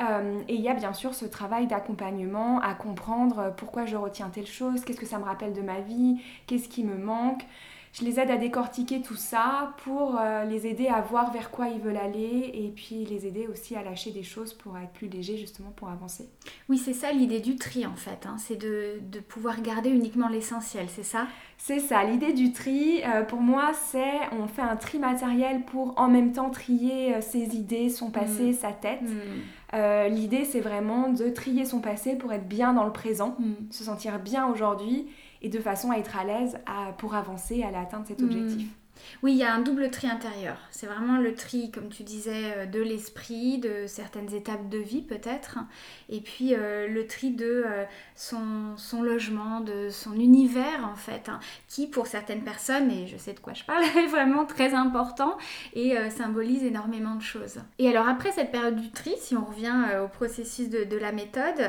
Euh, 0.00 0.42
et 0.49 0.56
il 0.56 0.61
y 0.61 0.68
a 0.68 0.75
bien 0.75 0.92
sûr 0.92 1.14
ce 1.14 1.26
travail 1.26 1.68
d'accompagnement, 1.68 2.58
à 2.61 2.75
comprendre 2.75 3.54
pourquoi 3.56 3.87
je 3.87 3.94
retiens 3.94 4.30
telle 4.30 4.49
chose, 4.49 4.85
qu'est-ce 4.85 4.99
que 4.99 5.06
ça 5.06 5.20
me 5.20 5.25
rappelle 5.25 5.52
de 5.52 5.62
ma 5.62 5.78
vie, 5.78 6.20
qu'est-ce 6.49 6.68
qui 6.68 6.82
me 6.82 6.97
manque. 6.97 7.44
Je 7.92 8.04
les 8.04 8.21
aide 8.21 8.30
à 8.30 8.37
décortiquer 8.37 9.00
tout 9.02 9.16
ça 9.16 9.75
pour 9.85 10.16
euh, 10.21 10.45
les 10.45 10.66
aider 10.66 10.88
à 10.88 11.00
voir 11.00 11.33
vers 11.33 11.50
quoi 11.50 11.68
ils 11.68 11.80
veulent 11.80 11.97
aller 11.97 12.50
et 12.54 12.73
puis 12.75 13.04
les 13.07 13.26
aider 13.26 13.47
aussi 13.49 13.75
à 13.76 13.83
lâcher 13.83 14.11
des 14.11 14.23
choses 14.23 14.52
pour 14.54 14.76
être 14.78 14.90
plus 14.92 15.09
léger 15.09 15.37
justement 15.37 15.71
pour 15.75 15.88
avancer. 15.88 16.28
Oui, 16.68 16.78
c'est 16.78 16.92
ça 16.92 17.11
l'idée 17.12 17.40
du 17.40 17.57
tri 17.57 17.87
en 17.87 17.97
fait. 17.97 18.26
hein. 18.26 18.37
C'est 18.38 18.57
de, 18.57 19.00
de 19.11 19.21
pouvoir 19.21 19.61
garder 19.62 19.90
uniquement 19.90 20.28
l'essentiel, 20.28 20.87
c'est 20.88 21.02
ça? 21.02 21.26
C'est 21.57 21.80
ça, 21.80 22.04
l'idée 22.04 22.33
du 22.35 22.52
tri, 22.52 23.00
euh, 23.04 23.23
pour 23.25 23.40
moi, 23.40 23.73
c'est 23.75 24.12
on 24.38 24.47
fait 24.47 24.62
un 24.62 24.76
tri 24.76 24.99
matériel 25.00 25.62
pour 25.64 25.95
en 25.99 26.07
même 26.09 26.33
temps 26.33 26.50
trier 26.50 27.16
euh, 27.16 27.21
ses 27.21 27.57
idées, 27.57 27.88
son 27.88 28.11
passé, 28.11 28.50
Mm. 28.50 28.54
sa 28.54 28.71
tête. 28.73 29.02
Mm. 29.02 29.16
Euh, 29.75 30.09
l'idée, 30.09 30.45
c'est 30.45 30.61
vraiment 30.61 31.09
de 31.11 31.28
trier 31.30 31.64
son 31.64 31.80
passé 31.80 32.14
pour 32.16 32.33
être 32.33 32.47
bien 32.49 32.75
dans 32.75 32.85
le 32.85 32.92
présent, 32.92 33.35
Mm. 33.40 33.54
se 33.73 33.83
sentir 33.83 34.18
bien 34.21 34.47
aujourd'hui 34.47 35.09
et 35.42 35.49
de 35.49 35.59
façon 35.61 35.90
à 35.90 35.97
être 35.99 36.16
à 36.18 36.25
l'aise 36.25 36.59
à- 36.66 36.92
pour 36.99 37.14
avancer 37.14 37.62
aller 37.62 37.76
atteindre 37.76 38.07
cet 38.07 38.21
Mm. 38.21 38.25
objectif. 38.25 38.68
Oui, 39.23 39.30
il 39.30 39.38
y 39.38 39.45
a 39.45 39.54
un 39.54 39.61
double 39.61 39.90
tri 39.92 40.09
intérieur. 40.09 40.57
C'est 40.73 40.88
vraiment 40.88 41.18
le 41.18 41.33
tri, 41.33 41.71
comme 41.71 41.88
tu 41.88 42.02
disais, 42.02 42.52
euh, 42.57 42.66
de 42.66 42.80
l'esprit, 42.80 43.59
de 43.59 43.87
certaines 43.87 44.35
étapes 44.35 44.68
de 44.68 44.78
vie 44.78 45.02
peut-être, 45.02 45.61
et 46.09 46.21
puis 46.21 46.52
euh, 46.52 46.88
le 46.88 47.07
tri 47.07 47.30
de 47.30 47.62
euh, 47.64 47.85
son, 48.16 48.76
son 48.76 49.02
logement, 49.02 49.61
de 49.61 49.88
son 49.88 50.14
univers 50.14 50.85
en 50.92 50.97
fait, 50.97 51.28
hein, 51.28 51.38
qui 51.68 51.87
pour 51.87 52.09
certaines 52.09 52.42
personnes, 52.42 52.90
et 52.90 53.07
je 53.07 53.16
sais 53.16 53.35
de 53.35 53.38
quoi 53.38 53.54
je 53.54 53.62
parle, 53.62 53.85
est 53.97 54.09
vraiment 54.09 54.45
très 54.45 54.75
important 54.75 55.38
et 55.75 55.97
euh, 55.97 56.11
symbolise 56.11 56.64
énormément 56.64 57.14
de 57.14 57.23
choses. 57.23 57.61
Et 57.78 57.88
alors 57.88 58.09
après 58.09 58.33
cette 58.33 58.50
période 58.50 58.80
du 58.80 58.90
tri, 58.90 59.14
si 59.21 59.37
on 59.37 59.45
revient 59.45 59.76
au 60.04 60.09
processus 60.09 60.71
de, 60.71 60.83
de 60.83 60.97
la 60.97 61.12
méthode, 61.12 61.61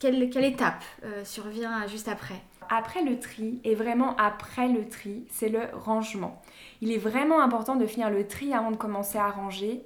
quelle, 0.00 0.30
quelle 0.30 0.44
étape 0.44 0.82
survient 1.24 1.86
juste 1.88 2.08
après? 2.08 2.40
Après 2.70 3.02
le 3.02 3.18
tri, 3.18 3.60
et 3.64 3.74
vraiment 3.74 4.16
après 4.16 4.68
le 4.68 4.88
tri, 4.88 5.24
c'est 5.30 5.48
le 5.48 5.60
rangement. 5.72 6.42
Il 6.80 6.92
est 6.92 6.98
vraiment 6.98 7.40
important 7.40 7.76
de 7.76 7.86
finir 7.86 8.10
le 8.10 8.26
tri 8.26 8.52
avant 8.52 8.70
de 8.70 8.76
commencer 8.76 9.18
à 9.18 9.28
ranger, 9.28 9.84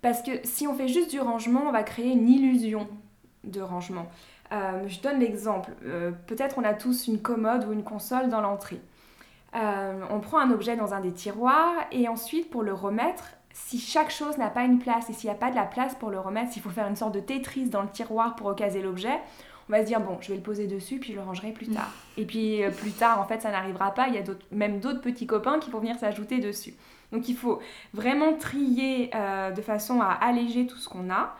parce 0.00 0.22
que 0.22 0.30
si 0.44 0.66
on 0.66 0.74
fait 0.74 0.88
juste 0.88 1.10
du 1.10 1.20
rangement, 1.20 1.62
on 1.66 1.72
va 1.72 1.82
créer 1.82 2.10
une 2.10 2.28
illusion 2.28 2.88
de 3.44 3.60
rangement. 3.60 4.06
Euh, 4.52 4.86
je 4.86 5.00
donne 5.00 5.18
l'exemple. 5.18 5.70
Euh, 5.84 6.10
Peut-être 6.26 6.58
on 6.58 6.64
a 6.64 6.74
tous 6.74 7.06
une 7.06 7.20
commode 7.20 7.64
ou 7.66 7.72
une 7.72 7.84
console 7.84 8.28
dans 8.28 8.40
l'entrée. 8.40 8.80
Euh, 9.54 10.00
on 10.10 10.20
prend 10.20 10.38
un 10.38 10.50
objet 10.50 10.76
dans 10.76 10.94
un 10.94 11.00
des 11.00 11.12
tiroirs 11.12 11.74
et 11.90 12.08
ensuite 12.08 12.50
pour 12.50 12.62
le 12.62 12.72
remettre, 12.72 13.24
si 13.52 13.78
chaque 13.78 14.10
chose 14.10 14.38
n'a 14.38 14.48
pas 14.48 14.64
une 14.64 14.78
place 14.78 15.10
et 15.10 15.12
s'il 15.12 15.28
n'y 15.28 15.36
a 15.36 15.38
pas 15.38 15.50
de 15.50 15.56
la 15.56 15.64
place 15.64 15.94
pour 15.94 16.10
le 16.10 16.18
remettre, 16.18 16.52
s'il 16.52 16.62
faut 16.62 16.70
faire 16.70 16.88
une 16.88 16.96
sorte 16.96 17.14
de 17.14 17.20
Tetris 17.20 17.68
dans 17.68 17.82
le 17.82 17.90
tiroir 17.90 18.34
pour 18.34 18.46
recaser 18.46 18.80
l'objet, 18.80 19.20
on 19.72 19.76
va 19.78 19.82
se 19.82 19.86
dire 19.86 20.00
bon, 20.00 20.18
je 20.20 20.28
vais 20.28 20.36
le 20.36 20.42
poser 20.42 20.66
dessus 20.66 20.98
puis 20.98 21.12
je 21.12 21.18
le 21.18 21.24
rangerai 21.24 21.50
plus 21.50 21.66
tard. 21.66 21.90
Et 22.18 22.26
puis 22.26 22.62
euh, 22.62 22.70
plus 22.70 22.90
tard, 22.90 23.18
en 23.18 23.24
fait, 23.24 23.40
ça 23.40 23.50
n'arrivera 23.50 23.94
pas. 23.94 24.08
Il 24.08 24.14
y 24.14 24.18
a 24.18 24.22
même 24.50 24.80
d'autres 24.80 25.00
petits 25.00 25.26
copains 25.26 25.58
qui 25.60 25.70
vont 25.70 25.78
venir 25.78 25.98
s'ajouter 25.98 26.40
dessus. 26.40 26.74
Donc 27.10 27.30
il 27.30 27.34
faut 27.34 27.58
vraiment 27.94 28.34
trier 28.34 29.10
euh, 29.14 29.50
de 29.50 29.62
façon 29.62 30.02
à 30.02 30.08
alléger 30.08 30.66
tout 30.66 30.76
ce 30.76 30.90
qu'on 30.90 31.10
a. 31.10 31.36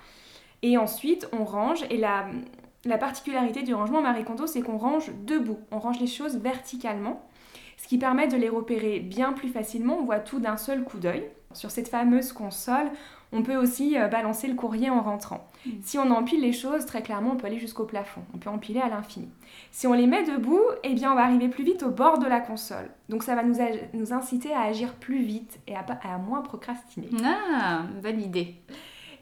Et 0.62 0.78
ensuite, 0.78 1.28
on 1.38 1.44
range. 1.44 1.84
Et 1.90 1.98
la, 1.98 2.26
la 2.86 2.96
particularité 2.96 3.62
du 3.64 3.74
rangement 3.74 4.00
Marie 4.00 4.24
Kondo, 4.24 4.46
c'est 4.46 4.62
qu'on 4.62 4.78
range 4.78 5.10
debout. 5.26 5.58
On 5.70 5.78
range 5.78 6.00
les 6.00 6.06
choses 6.06 6.38
verticalement, 6.38 7.28
ce 7.76 7.86
qui 7.86 7.98
permet 7.98 8.28
de 8.28 8.36
les 8.38 8.48
repérer 8.48 9.00
bien 9.00 9.34
plus 9.34 9.50
facilement. 9.50 9.98
On 10.00 10.04
voit 10.04 10.20
tout 10.20 10.38
d'un 10.38 10.56
seul 10.56 10.84
coup 10.84 10.98
d'œil. 10.98 11.28
Sur 11.54 11.70
cette 11.70 11.88
fameuse 11.88 12.32
console, 12.32 12.90
on 13.32 13.42
peut 13.42 13.56
aussi 13.56 13.98
euh, 13.98 14.08
balancer 14.08 14.46
le 14.46 14.54
courrier 14.54 14.90
en 14.90 15.00
rentrant. 15.00 15.46
Mm. 15.64 15.70
Si 15.82 15.98
on 15.98 16.10
empile 16.10 16.40
les 16.40 16.52
choses, 16.52 16.84
très 16.86 17.02
clairement, 17.02 17.32
on 17.32 17.36
peut 17.36 17.46
aller 17.46 17.58
jusqu'au 17.58 17.84
plafond. 17.84 18.22
On 18.34 18.38
peut 18.38 18.50
empiler 18.50 18.80
à 18.80 18.88
l'infini. 18.88 19.28
Si 19.70 19.86
on 19.86 19.94
les 19.94 20.06
met 20.06 20.22
debout, 20.22 20.60
eh 20.84 20.94
bien, 20.94 21.12
on 21.12 21.14
va 21.14 21.22
arriver 21.22 21.48
plus 21.48 21.64
vite 21.64 21.82
au 21.82 21.90
bord 21.90 22.18
de 22.18 22.26
la 22.26 22.40
console. 22.40 22.90
Donc, 23.08 23.22
ça 23.22 23.34
va 23.34 23.42
nous, 23.42 24.12
inciter 24.12 24.52
à 24.52 24.62
agir 24.62 24.94
plus 24.94 25.22
vite 25.22 25.60
et 25.66 25.74
à, 25.74 25.84
à 26.02 26.18
moins 26.18 26.42
procrastiner. 26.42 27.08
Ah, 27.24 27.82
bonne 28.02 28.20
idée. 28.20 28.56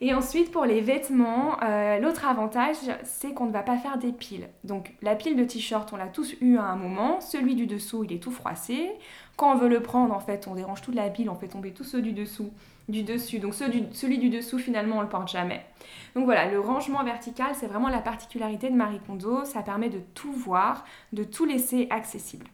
Et 0.02 0.14
ensuite, 0.14 0.50
pour 0.50 0.64
les 0.64 0.80
vêtements, 0.80 1.62
euh, 1.62 1.98
l'autre 1.98 2.26
avantage, 2.26 2.76
c'est 3.04 3.34
qu'on 3.34 3.44
ne 3.44 3.52
va 3.52 3.62
pas 3.62 3.76
faire 3.76 3.98
des 3.98 4.12
piles. 4.12 4.48
Donc, 4.64 4.94
la 5.02 5.14
pile 5.14 5.36
de 5.36 5.44
t-shirt, 5.44 5.92
on 5.92 5.96
l'a 5.96 6.06
tous 6.06 6.34
eu 6.40 6.56
à 6.56 6.64
un 6.64 6.76
moment. 6.76 7.20
Celui 7.20 7.54
du 7.54 7.66
dessous, 7.66 8.04
il 8.04 8.12
est 8.14 8.18
tout 8.22 8.30
froissé. 8.30 8.90
Quand 9.36 9.52
on 9.52 9.56
veut 9.56 9.68
le 9.68 9.82
prendre, 9.82 10.14
en 10.14 10.20
fait, 10.20 10.48
on 10.48 10.54
dérange 10.54 10.80
toute 10.80 10.94
la 10.94 11.10
pile, 11.10 11.28
on 11.28 11.34
fait 11.34 11.48
tomber 11.48 11.72
tous 11.72 11.84
ceux 11.84 12.00
du 12.00 12.12
dessous, 12.12 12.50
du 12.88 13.02
dessus. 13.02 13.40
Donc, 13.40 13.52
ceux 13.52 13.68
du- 13.68 13.84
celui 13.92 14.16
du 14.16 14.30
dessous, 14.30 14.58
finalement, 14.58 14.96
on 14.98 15.02
le 15.02 15.08
porte 15.08 15.30
jamais. 15.30 15.66
Donc 16.14 16.24
voilà, 16.24 16.50
le 16.50 16.58
rangement 16.58 17.04
vertical, 17.04 17.52
c'est 17.54 17.66
vraiment 17.66 17.88
la 17.88 18.00
particularité 18.00 18.70
de 18.70 18.76
Marie 18.76 19.00
Kondo. 19.06 19.44
Ça 19.44 19.60
permet 19.60 19.90
de 19.90 20.00
tout 20.14 20.32
voir, 20.32 20.86
de 21.12 21.24
tout 21.24 21.44
laisser 21.44 21.88
accessible. 21.90 22.46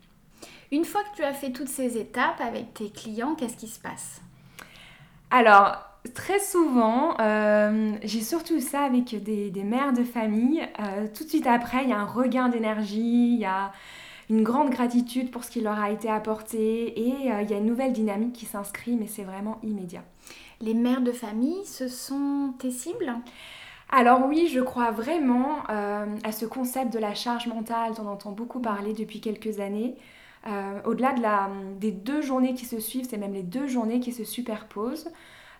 Une 0.72 0.84
fois 0.84 1.02
que 1.04 1.16
tu 1.16 1.22
as 1.22 1.32
fait 1.32 1.52
toutes 1.52 1.68
ces 1.68 1.96
étapes 1.96 2.40
avec 2.40 2.74
tes 2.74 2.90
clients, 2.90 3.36
qu'est-ce 3.36 3.56
qui 3.56 3.68
se 3.68 3.78
passe? 3.78 4.20
Alors, 5.30 5.78
très 6.14 6.38
souvent, 6.38 7.16
euh, 7.20 7.96
j'ai 8.02 8.20
surtout 8.20 8.60
ça 8.60 8.82
avec 8.82 9.22
des, 9.22 9.50
des 9.50 9.64
mères 9.64 9.92
de 9.92 10.04
famille. 10.04 10.62
Euh, 10.80 11.06
tout 11.14 11.24
de 11.24 11.28
suite 11.28 11.46
après, 11.46 11.84
il 11.84 11.90
y 11.90 11.92
a 11.92 11.98
un 11.98 12.04
regain 12.06 12.48
d'énergie, 12.48 13.34
il 13.34 13.38
y 13.38 13.44
a 13.44 13.72
une 14.28 14.42
grande 14.42 14.70
gratitude 14.70 15.30
pour 15.30 15.44
ce 15.44 15.50
qui 15.50 15.60
leur 15.60 15.78
a 15.78 15.90
été 15.90 16.10
apporté 16.10 16.98
et 16.98 17.32
euh, 17.32 17.42
il 17.42 17.50
y 17.50 17.54
a 17.54 17.58
une 17.58 17.66
nouvelle 17.66 17.92
dynamique 17.92 18.32
qui 18.32 18.46
s'inscrit, 18.46 18.96
mais 18.96 19.06
c'est 19.06 19.22
vraiment 19.22 19.58
immédiat. 19.62 20.02
Les 20.60 20.74
mères 20.74 21.02
de 21.02 21.12
famille, 21.12 21.64
ce 21.64 21.88
sont 21.88 22.54
tes 22.58 22.70
cibles? 22.70 23.14
Alors 23.90 24.26
oui, 24.26 24.48
je 24.52 24.60
crois 24.60 24.90
vraiment 24.90 25.62
à 25.68 26.32
ce 26.32 26.44
concept 26.44 26.92
de 26.92 26.98
la 26.98 27.14
charge 27.14 27.46
mentale 27.46 27.92
dont 27.94 28.02
on 28.04 28.08
entend 28.08 28.32
beaucoup 28.32 28.58
parler 28.58 28.94
depuis 28.94 29.20
quelques 29.20 29.60
années. 29.60 29.94
Au-delà 30.84 31.12
de 31.12 31.78
des 31.78 31.92
deux 31.92 32.20
journées 32.20 32.54
qui 32.54 32.64
se 32.64 32.80
suivent, 32.80 33.06
c'est 33.08 33.16
même 33.16 33.34
les 33.34 33.44
deux 33.44 33.68
journées 33.68 34.00
qui 34.00 34.12
se 34.12 34.24
superposent. 34.24 35.12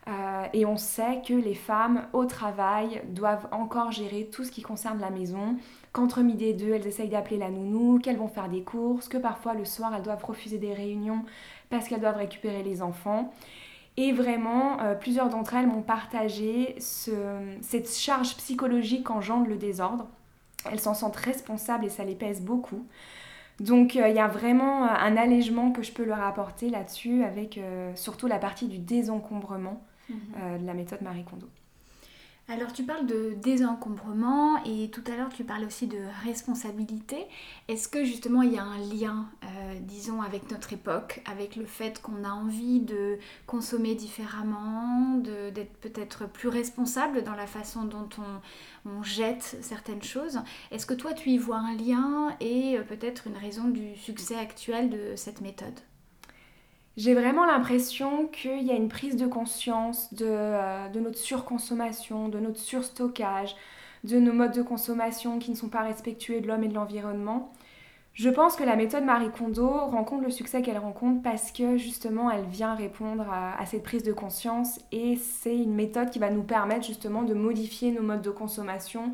Euh, 0.09 0.47
et 0.53 0.65
on 0.65 0.77
sait 0.77 1.21
que 1.27 1.35
les 1.35 1.55
femmes 1.57 2.07
au 2.13 2.27
travail 2.27 3.03
doivent 3.09 3.49
encore 3.51 3.91
gérer 3.91 4.29
tout 4.31 4.45
ce 4.45 4.53
qui 4.53 4.63
concerne 4.63 5.01
la 5.01 5.11
maison, 5.11 5.57
qu'entre 5.93 6.23
midi 6.23 6.45
et 6.45 6.53
deux, 6.55 6.73
elles 6.75 6.87
essayent 6.87 7.09
d'appeler 7.09 7.39
la 7.39 7.51
nounou, 7.51 7.99
qu'elles 7.99 8.17
vont 8.17 8.29
faire 8.29 8.49
des 8.49 8.63
courses, 8.63 9.09
que 9.09 9.19
parfois 9.19 9.55
le 9.55 9.65
soir, 9.65 9.93
elles 9.97 10.03
doivent 10.05 10.25
refuser 10.25 10.59
des 10.59 10.73
réunions 10.73 11.25
parce 11.71 11.89
qu'elles 11.89 12.01
doivent 12.01 12.19
récupérer 12.19 12.63
les 12.63 12.83
enfants. 12.83 13.33
Et 13.97 14.13
vraiment, 14.13 14.81
euh, 14.81 14.95
plusieurs 14.95 15.29
d'entre 15.29 15.55
elles 15.55 15.67
m'ont 15.67 15.83
partagé 15.83 16.77
ce- 16.79 17.41
cette 17.63 17.91
charge 17.93 18.37
psychologique 18.37 19.05
qu'engendre 19.05 19.49
le 19.49 19.57
désordre. 19.57 20.07
Elles 20.71 20.81
s'en 20.81 20.95
sentent 20.95 21.17
responsables 21.17 21.85
et 21.85 21.91
ça 21.91 22.05
les 22.05 22.15
pèse 22.15 22.43
beaucoup. 22.43 22.87
Donc 23.61 23.97
euh, 23.97 24.09
il 24.09 24.15
y 24.17 24.21
a 24.21 24.29
vraiment 24.29 24.85
un 24.85 25.17
allègement 25.17 25.73
que 25.73 25.83
je 25.83 25.93
peux 25.93 26.05
leur 26.05 26.23
apporter 26.23 26.71
là-dessus 26.71 27.25
avec 27.25 27.59
surtout 27.95 28.27
la 28.29 28.39
partie 28.39 28.69
du 28.69 28.79
désencombrement 28.79 29.83
euh, 30.11 30.59
de 30.59 30.67
la 30.67 30.75
méthode 30.75 31.03
Marie 31.03 31.25
Kondo. 31.25 31.49
Alors 32.49 32.73
tu 32.73 32.85
parles 32.85 33.07
de 33.07 33.35
désencombrement 33.43 34.63
et 34.65 34.89
tout 34.91 35.03
à 35.13 35.17
l'heure 35.17 35.31
tu 35.31 35.43
parlais 35.43 35.67
aussi 35.67 35.89
de 35.89 35.99
responsabilité. 36.23 37.17
Est-ce 37.67 37.89
que 37.89 38.05
justement 38.05 38.43
il 38.43 38.53
y 38.53 38.59
a 38.59 38.63
un 38.63 38.79
lien, 38.79 39.29
euh, 39.43 39.75
disons, 39.81 40.23
avec 40.23 40.49
notre 40.53 40.73
époque, 40.73 41.23
avec 41.29 41.57
le 41.57 41.67
fait 41.67 42.01
qu'on 42.01 42.23
a 42.23 42.31
envie 42.31 42.79
de 42.79 43.19
consommer 43.49 43.97
différemment, 43.97 45.17
d'être 45.17 45.77
peut-être 45.79 46.29
plus 46.29 46.49
responsable 46.49 47.25
dans 47.25 47.35
la 47.35 47.49
façon 47.49 47.85
dont 47.85 48.09
on, 48.19 48.91
on 48.91 49.03
jette 49.03 49.57
certaines 49.61 50.05
choses? 50.05 50.39
Est-ce 50.71 50.87
que 50.87 50.95
toi 50.95 51.15
tu 51.15 51.31
y 51.31 51.39
vois 51.39 51.59
un 51.59 51.75
lien 51.75 52.37
et 52.39 52.79
euh, 52.79 52.85
peut-être 52.85 53.27
une 53.27 53.37
raison 53.37 53.65
du 53.67 53.97
succès 53.97 54.37
actuel 54.37 54.89
de 54.89 55.17
cette 55.17 55.41
méthode? 55.41 55.81
J'ai 56.97 57.15
vraiment 57.15 57.45
l'impression 57.45 58.27
qu'il 58.29 58.63
y 58.63 58.71
a 58.71 58.75
une 58.75 58.89
prise 58.89 59.17
de 59.17 59.27
conscience 59.27 60.09
euh, 60.23 60.89
de, 60.89 61.01
notre 61.01 61.19
surconsommation, 61.19 62.29
de 62.29 62.39
notre 62.39 62.59
surstockage, 62.59 63.55
de 64.05 64.19
nos 64.19 64.33
modes 64.33 64.55
de 64.55 64.63
consommation 64.63 65.39
qui 65.39 65.51
ne 65.51 65.57
sont 65.57 65.69
pas 65.69 65.83
respectueux 65.83 66.41
de 66.41 66.47
l'homme 66.47 66.65
et 66.65 66.69
de 66.69 66.75
l'environnement. 66.75 67.53
Je 68.15 68.31
pense 68.31 68.57
que 68.57 68.65
la 68.65 68.77
méthode 68.77 69.05
Marie 69.05 69.29
Kondo 69.29 69.69
rencontre 69.69 70.25
le 70.25 70.31
succès 70.31 70.63
qu'elle 70.63 70.79
rencontre 70.79 71.21
parce 71.23 71.53
que 71.53 71.77
justement 71.77 72.31
elle 72.31 72.47
vient 72.47 72.75
répondre 72.75 73.27
à, 73.31 73.67
cette 73.67 73.83
prise 73.83 74.03
de 74.03 74.15
conscience 74.15 74.81
et 74.91 75.17
c'est 75.17 75.55
une 75.55 75.75
méthode 75.75 76.09
qui 76.09 76.19
va 76.19 76.31
nous 76.31 76.43
permettre 76.43 76.87
justement 76.87 77.25
de 77.25 77.35
modifier 77.35 77.93
nos 77.93 78.01
modes 78.01 78.23
de 78.23 78.31
consommation, 78.31 79.13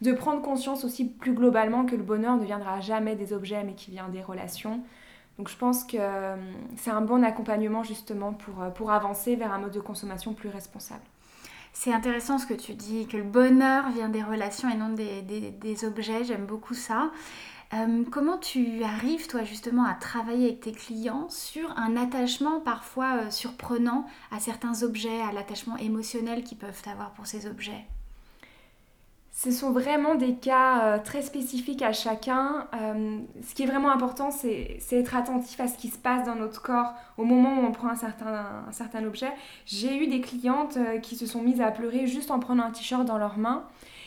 de 0.00 0.12
prendre 0.12 0.42
conscience 0.42 0.84
aussi 0.84 1.08
plus 1.08 1.32
globalement 1.34 1.86
que 1.86 1.96
le 1.96 2.04
bonheur 2.04 2.36
ne 2.36 2.44
viendra 2.44 2.78
jamais 2.78 3.16
des 3.16 3.32
objets 3.32 3.64
mais 3.64 3.74
qui 3.74 3.90
vient 3.90 4.08
des 4.08 4.22
relations. 4.22 4.80
Donc 5.38 5.48
je 5.50 5.56
pense 5.56 5.84
que 5.84 5.98
euh, 5.98 6.36
c'est 6.76 6.90
un 6.90 7.02
bon 7.02 7.22
accompagnement 7.22 7.82
justement 7.82 8.32
pour, 8.32 8.62
euh, 8.62 8.70
pour 8.70 8.90
avancer 8.90 9.36
vers 9.36 9.52
un 9.52 9.58
mode 9.58 9.72
de 9.72 9.80
consommation 9.80 10.32
plus 10.32 10.48
responsable. 10.48 11.02
C'est 11.72 11.92
intéressant 11.92 12.38
ce 12.38 12.46
que 12.46 12.54
tu 12.54 12.72
dis, 12.72 13.06
que 13.06 13.18
le 13.18 13.22
bonheur 13.22 13.90
vient 13.90 14.08
des 14.08 14.22
relations 14.22 14.70
et 14.70 14.76
non 14.76 14.88
des, 14.88 15.20
des, 15.20 15.84
objets, 15.84 16.24
j'aime 16.24 16.46
beaucoup 16.46 16.72
ça. 16.72 17.10
Euh, 17.74 18.02
comment 18.10 18.38
tu 18.38 18.82
arrives, 18.82 19.26
toi, 19.26 19.44
justement, 19.44 19.84
à 19.84 19.92
travailler 19.92 20.46
avec 20.46 20.60
tes 20.60 20.72
clients 20.72 21.28
sur 21.28 21.76
un 21.76 21.96
attachement 21.98 22.60
parfois 22.60 23.30
surprenant 23.30 24.06
à 24.30 24.40
certains 24.40 24.84
objets, 24.84 25.20
à 25.20 25.32
l'attachement 25.32 25.76
émotionnel 25.76 26.44
qu'ils 26.44 26.56
peuvent 26.56 26.82
avoir 26.90 27.12
pour 27.12 27.26
ces 27.26 27.46
objets? 27.46 27.84
Ce 29.36 29.50
sont 29.50 29.70
vraiment 29.70 30.14
des 30.14 30.34
cas 30.34 30.80
euh, 30.82 30.98
très 30.98 31.20
spécifiques 31.20 31.82
à 31.82 31.92
chacun. 31.92 32.68
Euh, 32.74 33.18
ce 33.46 33.54
qui 33.54 33.64
est 33.64 33.66
vraiment 33.66 33.90
important, 33.90 34.30
c'est 34.30 34.78
être 34.90 35.14
attentif 35.14 35.60
à 35.60 35.68
ce 35.68 35.76
qui 35.76 35.88
se 35.88 35.98
passe 35.98 36.24
dans 36.24 36.36
notre 36.36 36.62
corps 36.62 36.94
au 37.18 37.24
moment 37.24 37.60
où 37.60 37.66
on 37.66 37.70
prend 37.70 37.88
un 37.88 37.96
certain, 37.96 38.64
un 38.66 38.72
certain 38.72 39.04
objet. 39.04 39.30
J'ai 39.66 39.94
eu 40.02 40.06
des 40.06 40.22
clientes 40.22 40.78
euh, 40.78 41.00
qui 41.00 41.16
se 41.16 41.26
sont 41.26 41.42
mises 41.42 41.60
à 41.60 41.70
pleurer 41.70 42.06
juste 42.06 42.30
en 42.30 42.38
prenant 42.38 42.64
un 42.64 42.70
t-shirt 42.70 43.04
dans 43.04 43.18
leurs 43.18 43.36
mains. 43.36 43.66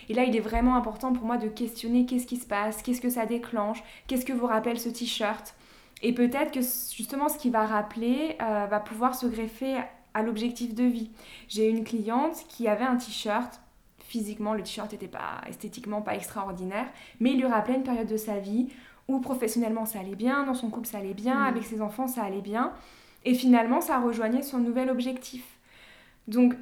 Et 0.09 0.15
là, 0.15 0.24
il 0.24 0.36
est 0.36 0.41
vraiment 0.41 0.75
important 0.75 1.13
pour 1.13 1.25
moi 1.25 1.38
de 1.38 1.48
questionner 1.48 2.07
qu'est-ce 2.07 2.25
qui 2.25 2.38
se 2.38 2.48
passe, 2.48 2.81
qu'est-ce 2.81 3.00
que 3.00 3.12
ça 3.12 3.27
déclenche, 3.27 3.83
qu'est-ce 4.07 4.25
que 4.25 4.33
vous 4.33 4.48
rappelle 4.48 4.79
ce 4.79 4.89
t-shirt. 4.89 5.53
Et 6.01 6.12
peut-être 6.12 6.50
que 6.50 6.62
justement 6.62 7.29
ce 7.29 7.38
qui 7.38 7.51
va 7.51 7.67
rappeler 7.67 8.36
va 8.39 8.79
pouvoir 8.79 9.13
se 9.13 9.27
greffer 9.27 9.75
à 10.13 10.24
l'objectif 10.24 10.74
de 10.74 10.86
vie. 10.86 11.12
J'ai 11.50 11.69
une 11.69 11.83
cliente 11.83 12.45
qui 12.48 12.67
avait 12.67 12.86
un 12.86 12.95
t-shirt 12.95 13.62
physiquement, 14.09 14.55
le 14.55 14.63
t-shirt 14.63 14.91
n'était 14.91 15.07
pas 15.07 15.41
esthétiquement 15.47 16.01
pas 16.01 16.15
extraordinaire, 16.15 16.87
mais 17.19 17.31
il 17.31 17.37
lui 17.37 17.45
rappelait 17.45 17.75
une 17.75 17.83
période 17.83 18.07
de 18.07 18.17
sa 18.17 18.39
vie 18.39 18.67
où 19.07 19.19
professionnellement 19.19 19.85
ça 19.85 19.99
allait 19.99 20.15
bien, 20.15 20.45
dans 20.45 20.55
son 20.55 20.69
couple 20.69 20.87
ça 20.87 20.97
allait 20.97 21.13
bien, 21.13 21.35
mm. 21.35 21.47
avec 21.47 21.63
ses 21.63 21.81
enfants 21.81 22.07
ça 22.07 22.23
allait 22.23 22.41
bien, 22.41 22.73
et 23.23 23.35
finalement 23.35 23.81
ça 23.81 23.99
rejoignait 23.99 24.41
son 24.41 24.57
nouvel 24.57 24.89
objectif. 24.89 25.43
Donc 26.27 26.55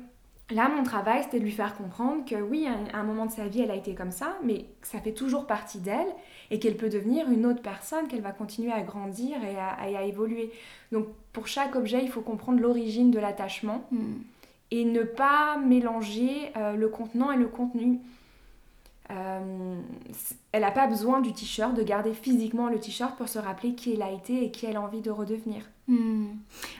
là, 0.49 0.69
mon 0.69 0.83
travail, 0.83 1.23
c'était 1.23 1.39
de 1.39 1.45
lui 1.45 1.51
faire 1.51 1.75
comprendre 1.75 2.25
que 2.25 2.35
oui, 2.35 2.67
à 2.93 2.97
un 2.97 3.03
moment 3.03 3.25
de 3.25 3.31
sa 3.31 3.47
vie, 3.47 3.61
elle 3.61 3.71
a 3.71 3.75
été 3.75 3.95
comme 3.95 4.11
ça, 4.11 4.37
mais 4.43 4.65
que 4.81 4.87
ça 4.87 4.99
fait 4.99 5.13
toujours 5.13 5.45
partie 5.45 5.79
d'elle 5.79 6.07
et 6.51 6.59
qu'elle 6.59 6.77
peut 6.77 6.89
devenir 6.89 7.29
une 7.29 7.45
autre 7.45 7.61
personne, 7.61 8.07
qu'elle 8.07 8.21
va 8.21 8.31
continuer 8.31 8.71
à 8.71 8.81
grandir 8.81 9.37
et 9.43 9.95
à, 9.95 10.03
évoluer. 10.03 10.51
Donc 10.91 11.07
pour 11.33 11.47
chaque 11.47 11.75
objet, 11.75 12.01
il 12.01 12.09
faut 12.09 12.21
comprendre 12.21 12.59
l'origine 12.59 13.09
de 13.11 13.19
l'attachement. 13.19 13.85
Mm 13.91 14.15
et 14.71 14.85
ne 14.85 15.03
pas 15.03 15.57
mélanger 15.57 16.51
euh, 16.57 16.75
le 16.75 16.89
contenant 16.89 17.31
et 17.31 17.37
le 17.37 17.47
contenu. 17.47 17.99
Euh, 19.09 19.79
elle 20.51 20.61
n'a 20.61 20.71
pas 20.71 20.87
besoin 20.87 21.21
du 21.21 21.31
t-shirt, 21.31 21.73
de 21.73 21.83
garder 21.83 22.13
physiquement 22.13 22.67
le 22.67 22.77
t-shirt 22.77 23.15
pour 23.15 23.29
se 23.29 23.39
rappeler 23.39 23.73
qui 23.73 23.93
elle 23.93 24.01
a 24.01 24.11
été 24.11 24.43
et 24.43 24.51
qui 24.51 24.65
elle 24.65 24.75
a 24.75 24.81
envie 24.81 24.99
de 24.99 25.11
redevenir. 25.11 25.63
Hmm. 25.87 26.25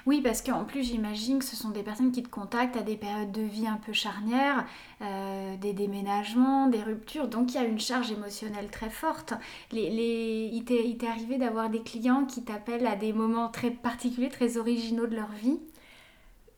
Oui, 0.06 0.20
parce 0.22 0.42
qu'en 0.42 0.66
plus, 0.66 0.84
j'imagine 0.84 1.40
que 1.40 1.46
ce 1.46 1.56
sont 1.56 1.70
des 1.70 1.84
personnes 1.84 2.12
qui 2.12 2.24
te 2.24 2.28
contactent 2.28 2.76
à 2.76 2.82
des 2.82 2.98
périodes 2.98 3.32
de 3.32 3.44
vie 3.44 3.66
un 3.66 3.78
peu 3.78 3.94
charnières, 3.94 4.66
euh, 5.02 5.56
des 5.56 5.72
déménagements, 5.72 6.68
des 6.68 6.84
ruptures, 6.84 7.30
donc 7.30 7.54
il 7.54 7.56
y 7.56 7.64
a 7.64 7.64
une 7.64 7.80
charge 7.80 8.12
émotionnelle 8.12 8.68
très 8.70 8.90
forte. 8.90 9.34
Les, 9.72 9.90
les... 9.90 10.50
Il 10.52 10.66
t'est 10.66 11.08
arrivé 11.08 11.38
d'avoir 11.38 11.70
des 11.70 11.82
clients 11.82 12.26
qui 12.26 12.44
t'appellent 12.44 12.88
à 12.88 12.98
des 12.98 13.14
moments 13.14 13.48
très 13.48 13.72
particuliers, 13.72 14.28
très 14.28 14.58
originaux 14.58 15.08
de 15.08 15.16
leur 15.16 15.32
vie? 15.32 15.60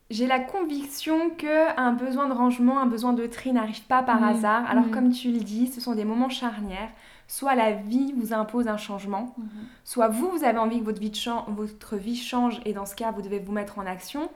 J'ai 0.09 0.25
la 0.25 0.39
conviction 0.39 1.29
que 1.29 1.79
un 1.79 1.93
besoin 1.93 2.27
de 2.27 2.33
rangement, 2.33 2.79
un 2.79 2.87
besoin 2.87 3.13
de 3.13 3.27
tri 3.27 3.51
n'arrive 3.51 3.83
pas 3.83 4.01
par 4.01 4.21
mmh. 4.21 4.23
hasard. 4.23 4.69
Alors 4.69 4.85
mmh. 4.85 4.91
comme 4.91 5.11
tu 5.11 5.31
le 5.31 5.39
dis, 5.39 5.67
ce 5.67 5.79
sont 5.81 5.93
des 5.93 6.05
moments 6.05 6.29
charnières. 6.29 6.89
Soit 7.27 7.53
la 7.53 7.73
vie 7.73 8.11
vous 8.17 8.33
impose 8.33 8.67
un 8.67 8.77
changement, 8.77 9.35
mmh. 9.37 9.43
soit 9.83 10.07
vous, 10.07 10.31
vous 10.31 10.43
avez 10.43 10.57
envie 10.57 10.79
que 10.79 10.85
votre 10.85 10.99
vie, 10.99 11.11
votre 11.47 11.95
vie 11.95 12.15
change 12.15 12.59
et 12.65 12.73
dans 12.73 12.87
ce 12.87 12.95
cas, 12.95 13.11
vous 13.11 13.21
devez 13.21 13.37
vous 13.37 13.51
mettre 13.51 13.77
en 13.77 13.85
action. 13.85 14.29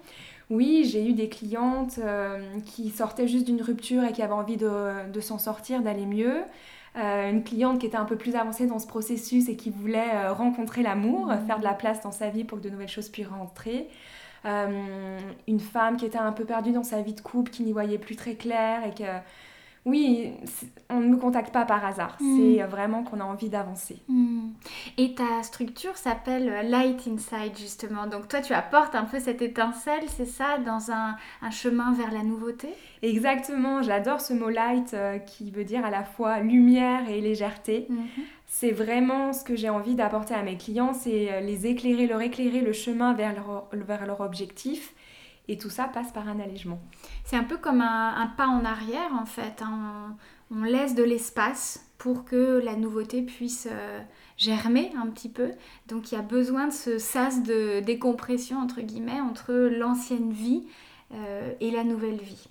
Oui, 0.52 0.88
j'ai 0.88 1.08
eu 1.08 1.14
des 1.14 1.30
clientes 1.30 2.00
euh, 2.00 2.60
qui 2.66 2.90
sortaient 2.90 3.28
juste 3.28 3.46
d'une 3.46 3.62
rupture 3.62 4.04
et 4.04 4.12
qui 4.12 4.22
avaient 4.22 4.34
envie 4.34 4.58
de, 4.58 5.20
s'en 5.22 5.40
sortir, 5.40 5.82
d'aller 5.82 6.06
mieux. 6.06 6.42
Euh, 6.96 7.32
une 7.32 7.44
cliente 7.44 7.80
qui 7.80 7.88
était 7.88 7.98
un 7.98 8.06
peu 8.06 8.18
plus 8.18 8.36
avancée 8.36 8.68
dans 8.68 8.78
ce 8.78 8.86
processus 8.86 9.50
et 9.50 9.56
qui 9.56 9.72
voulait 9.72 10.14
euh, 10.14 10.34
rencontrer 10.34 10.84
l'amour, 10.84 11.34
faire 11.48 11.58
de 11.58 11.64
la 11.64 11.74
place 11.74 12.02
dans 12.02 12.12
sa 12.12 12.30
vie 12.30 12.44
pour 12.44 12.60
que 12.60 12.64
de 12.64 12.70
nouvelles 12.70 12.90
choses 12.90 13.10
puissent 13.10 13.26
rentrer. 13.26 13.88
Euh, 14.46 15.20
une 15.48 15.60
femme 15.60 15.98
qui 15.98 16.06
était 16.06 16.18
un 16.18 16.34
peu 16.34 16.46
perdue 16.46 16.72
dans 16.74 16.84
sa 16.84 17.02
vie 17.02 17.14
de 17.14 17.22
couple, 17.22 17.52
qui 17.52 17.64
n'y 17.64 17.72
voyait 17.72 17.98
plus 17.98 18.16
très 18.16 18.36
clair 18.36 18.86
et 18.86 18.94
que 18.94 19.04
oui, 19.86 20.32
on 20.90 21.02
ne 21.02 21.08
me 21.08 21.18
contacte 21.18 21.52
pas 21.52 21.66
par 21.66 21.86
hasard. 21.86 22.16
Hmm. 22.20 22.38
C'est 22.38 22.64
vraiment 22.64 23.04
qu'on 23.04 23.20
a 23.20 23.26
envie 23.26 23.50
d'avancer. 23.50 23.98
Hmm. 24.08 24.50
Et 24.98 25.14
ta 25.14 25.44
structure 25.44 25.98
s'appelle 25.98 26.70
Light 26.70 27.08
Inside, 27.08 27.58
justement. 27.58 28.08
Donc 28.08 28.28
toi, 28.28 28.42
tu 28.42 28.54
apportes 28.54 28.96
un 28.96 29.04
peu 29.04 29.20
cette 29.20 29.42
étincelle, 29.42 30.04
c'est 30.08 30.26
ça, 30.26 30.58
dans 30.58 30.92
un, 30.92 31.16
chemin 31.52 31.94
vers 31.94 32.12
la 32.12 32.24
nouveauté? 32.24 32.70
Exactement. 33.02 33.82
J'adore 33.82 34.22
ce 34.22 34.34
mot 34.34 34.50
light 34.50 34.94
euh, 34.94 35.18
qui 35.20 35.52
veut 35.52 35.66
dire 35.66 35.86
à 35.86 35.90
la 35.90 36.04
fois 36.04 36.40
lumière 36.40 37.10
et 37.10 37.20
légèreté. 37.20 37.88
Mhm 37.90 38.24
c'est 38.54 38.70
vraiment 38.70 39.34
ce 39.34 39.44
que 39.44 39.56
j'ai 39.56 39.70
envie 39.70 39.96
d'apporter 39.96 40.36
à 40.36 40.44
mes 40.44 40.58
clients, 40.58 40.94
c'est 40.94 41.32
euh, 41.32 41.40
les 41.40 41.66
éclairer, 41.66 42.06
leur 42.06 42.22
éclairer 42.22 42.62
le 42.62 42.72
chemin 42.72 43.16
vers 43.16 43.34
leur, 43.34 43.68
vers 43.74 44.06
leur 44.06 44.22
objectif. 44.22 44.94
Et 45.48 45.58
tout 45.58 45.70
ça 45.70 45.86
passe 45.86 46.12
par 46.12 46.28
un 46.28 46.40
allègement. 46.40 46.80
C'est 47.26 47.36
un 47.36 47.44
peu 47.44 47.58
comme 47.58 47.82
un, 47.82 48.32
pas 48.38 48.48
en 48.48 48.64
arrière 48.64 49.14
en 49.20 49.26
fait. 49.26 49.62
Hein. 49.62 50.16
On, 50.52 50.64
laisse 50.64 50.96
de 50.96 51.04
l'espace 51.04 51.86
pour 51.98 52.26
que 52.26 52.62
la 52.64 52.76
nouveauté 52.76 53.22
puisse 53.24 53.68
euh, 53.70 54.00
germer 54.38 54.92
un 54.96 55.08
petit 55.08 55.30
peu. 55.30 55.52
Donc 55.88 56.12
il 56.12 56.16
y 56.16 56.18
a 56.18 56.22
besoin 56.22 56.68
de 56.68 56.74
ce 56.74 56.98
sas 56.98 57.44
de 57.44 57.82
décompression 57.82 58.60
entre 58.60 58.82
guillemets 58.82 59.20
entre 59.20 59.54
l'ancienne 59.54 60.32
vie 60.32 60.66
euh, 61.14 61.52
et 61.60 61.72
la 61.72 61.84
nouvelle 61.84 62.22
vie. 62.22 62.48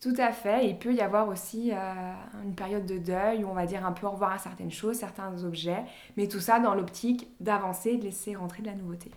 Tout 0.00 0.14
à 0.16 0.32
fait. 0.32 0.68
Il 0.68 0.78
peut 0.78 0.94
y 0.94 1.00
avoir 1.00 1.28
aussi 1.28 1.72
euh, 1.72 2.12
une 2.44 2.54
période 2.54 2.86
de 2.86 2.98
deuil 2.98 3.44
où 3.44 3.48
on 3.48 3.54
va 3.54 3.66
dire 3.66 3.84
un 3.84 3.92
peu 3.92 4.06
au 4.06 4.10
revoir 4.10 4.32
à 4.32 4.38
certaines 4.38 4.70
choses, 4.70 4.96
certains 4.96 5.44
objets, 5.44 5.84
mais 6.16 6.28
tout 6.28 6.40
ça 6.40 6.60
dans 6.60 6.74
l'optique 6.74 7.28
d'avancer 7.40 7.90
et 7.90 7.96
de 7.96 8.04
laisser 8.04 8.36
rentrer 8.36 8.62
de 8.62 8.68
la 8.68 8.74
nouveauté. 8.74 9.10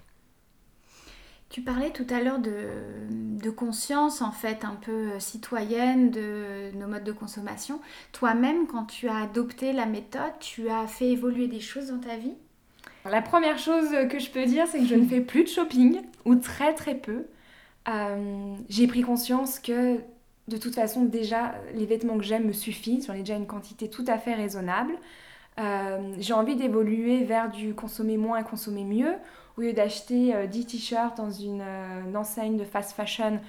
Tu 1.51 1.59
parlais 1.59 1.89
tout 1.89 2.07
à 2.09 2.21
l'heure 2.21 2.39
de, 2.39 3.49
conscience 3.49 4.21
en 4.21 4.31
fait 4.31 4.63
un 4.63 4.75
peu 4.75 4.91
euh, 4.91 5.19
citoyenne 5.19 6.09
de 6.09 6.71
nos 6.75 6.87
modes 6.87 7.03
de 7.03 7.11
consommation. 7.11 7.81
Toi-même, 8.13 8.65
quand 8.67 8.85
tu 8.85 9.09
as 9.09 9.17
adopté 9.17 9.73
la 9.73 9.85
méthode, 9.85 10.31
tu 10.39 10.69
as 10.69 10.87
fait 10.87 11.09
évoluer 11.09 11.47
des 11.47 11.59
choses 11.59 11.87
dans 11.87 11.99
ta 11.99 12.15
vie? 12.15 12.33
La 13.03 13.21
première 13.21 13.57
chose 13.57 13.89
que 14.09 14.17
je 14.17 14.31
peux 14.31 14.45
dire, 14.45 14.65
c'est 14.67 14.79
que 14.79 14.85
je 14.85 14.95
ne 14.95 15.05
fais 15.05 15.19
plus 15.19 15.43
de 15.43 15.49
shopping, 15.49 15.99
ou 16.23 16.35
très 16.35 16.73
très 16.73 16.95
peu. 16.95 17.25
Euh, 17.89 18.55
j'ai 18.69 18.87
pris 18.87 19.01
conscience 19.01 19.59
que 19.59 19.97
de 20.47 20.57
toute 20.57 20.75
façon, 20.75 21.03
déjà, 21.03 21.55
les 21.73 21.85
vêtements 21.85 22.17
que 22.17 22.23
j'aime 22.23 22.45
me 22.45 22.53
suffisent. 22.53 23.07
J'en 23.07 23.13
ai 23.13 23.19
déjà 23.19 23.35
une 23.35 23.47
quantité 23.47 23.89
tout 23.89 24.05
à 24.07 24.17
fait 24.17 24.35
raisonnable. 24.35 24.93
Euh, 25.59 26.15
j'ai 26.19 26.33
envie 26.33 26.55
d'évoluer 26.55 27.25
vers 27.25 27.51
du 27.51 27.73
consommer 27.73 28.15
moins 28.15 28.41
consommer 28.43 28.85
mieux. 28.85 29.15
Au 29.57 29.61
lieu 29.61 29.73
d'acheter 29.73 30.33
10 30.47 30.61
euh, 30.61 30.63
t-shirts 30.65 31.17
dans 31.17 31.29
euh, 31.29 32.03
une, 32.07 32.17
enseigne 32.17 32.57
de 32.57 32.63
fast 32.63 32.93
fashion, 32.93 33.39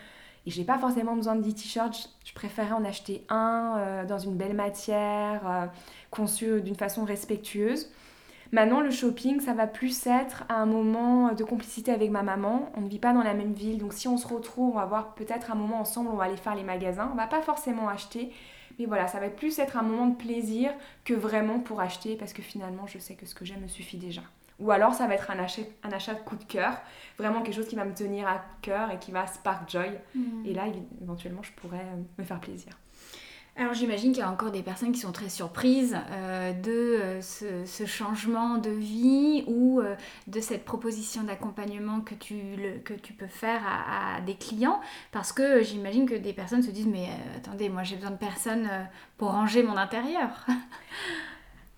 et 0.47 0.51
j'ai 0.51 0.65
pas 0.65 0.79
forcément 0.79 1.15
besoin 1.15 1.37
de 1.37 1.43
10 1.43 1.55
t-shirts, 1.55 2.11
je, 2.25 2.33
préférais 2.35 2.73
en 2.73 2.85
acheter 2.85 3.25
un 3.29 4.05
dans 4.09 4.19
une 4.19 4.37
belle 4.37 4.55
matière, 4.55 5.71
conçu 6.11 6.61
d'une 6.61 6.75
façon 6.75 7.05
respectueuse. 7.05 7.88
Maintenant, 8.53 8.81
le 8.81 8.91
shopping, 8.91 9.41
ça 9.41 9.55
va 9.55 9.67
plus 9.67 10.07
être 10.07 10.45
un 10.51 10.67
moment 10.67 11.33
de 11.33 11.43
complicité 11.43 11.91
avec 11.91 12.11
ma 12.11 12.23
maman. 12.23 12.71
On 12.77 12.83
ne 12.83 12.88
vit 12.88 12.99
pas 12.99 13.15
dans 13.15 13.23
la 13.23 13.33
même 13.33 13.55
ville, 13.55 13.79
donc 13.79 13.95
si 13.95 14.09
on 14.09 14.19
se 14.19 14.29
retrouve, 14.29 14.73
on 14.73 14.77
va 14.77 14.83
avoir 14.83 15.15
peut-être 15.15 15.51
un 15.51 15.55
moment 15.55 15.81
ensemble, 15.81 16.11
on 16.12 16.17
va 16.17 16.25
aller 16.25 16.37
faire 16.37 16.55
les 16.55 16.62
magasins. 16.62 17.09
On 17.11 17.17
va 17.17 17.27
pas 17.27 17.41
forcément 17.41 17.88
acheter, 17.88 18.31
mais 18.79 18.85
voilà, 18.85 19.07
ça 19.07 19.21
va 19.21 19.31
plus 19.31 19.59
être 19.59 19.79
un 19.79 19.83
moment 19.83 20.07
de 20.07 20.17
plaisir 20.17 20.71
que 21.07 21.15
vraiment 21.15 21.61
pour 21.61 21.81
acheter, 21.81 22.15
parce 22.15 22.35
que 22.35 22.43
finalement, 22.43 22.87
je 22.87 22.99
sais 22.99 23.15
que 23.15 23.25
ce 23.25 23.35
que 23.35 23.47
j'aime 23.47 23.62
me 23.62 23.69
suffit 23.69 23.97
déjà. 23.97 24.23
Ou 24.59 24.71
alors 24.71 24.95
ça 24.95 25.07
va 25.07 25.15
être 25.15 25.31
un 25.31 25.38
achat, 25.38 25.62
un 25.83 25.91
achat 25.91 26.15
de 26.15 26.21
coup 26.21 26.37
de 26.37 26.45
cœur, 26.45 26.81
vraiment 27.19 27.43
quelque 27.43 27.55
chose 27.55 27.69
qui 27.69 27.77
va 27.77 27.85
me 27.85 27.95
tenir 27.95 28.29
à 28.29 28.45
cœur 28.61 28.91
et 28.91 28.99
qui 28.99 29.11
va 29.11 29.27
spark 29.27 29.71
joy. 29.71 29.91
Mm. 30.15 30.47
Et 30.47 30.55
là, 30.55 30.65
éventuellement, 31.03 31.43
je 31.43 31.53
pourrais 31.53 31.79
euh, 31.79 32.03
me 32.19 32.25
faire 32.25 32.41
plaisir. 32.41 32.73
Alors 33.55 33.75
j'imagine 33.75 34.12
qu'il 34.12 34.21
y 34.21 34.25
a 34.25 34.31
encore 34.31 34.51
des 34.51 34.62
personnes 34.62 34.93
qui 34.93 35.01
sont 35.01 35.12
très 35.12 35.29
surprises 35.29 35.95
euh, 36.11 36.55
de 36.55 36.71
euh, 36.71 37.21
ce, 37.21 37.85
changement 37.85 38.57
de 38.57 38.71
vie 38.71 39.45
ou 39.47 39.81
euh, 39.81 39.95
de 40.27 40.41
cette 40.41 40.65
proposition 40.65 41.23
d'accompagnement 41.25 42.01
que, 42.01 42.15
tu 42.15 42.41
que 42.83 42.95
tu 42.95 43.12
peux 43.12 43.27
faire 43.27 43.61
à, 43.67 44.23
des 44.23 44.37
clients 44.37 44.81
parce 45.11 45.35
que 45.35 45.62
j'imagine 45.62 46.09
que 46.09 46.15
des 46.15 46.33
personnes 46.33 46.62
se 46.62 46.71
disent 46.71 46.87
mais 46.87 47.09
attendez 47.37 47.69
moi 47.69 47.83
j'ai 47.83 47.97
besoin 47.97 48.12
de 48.12 48.17
personne 48.17 48.71
pour 49.19 49.33
ranger 49.33 49.62
mon 49.62 49.77
intérieur. 49.77 50.47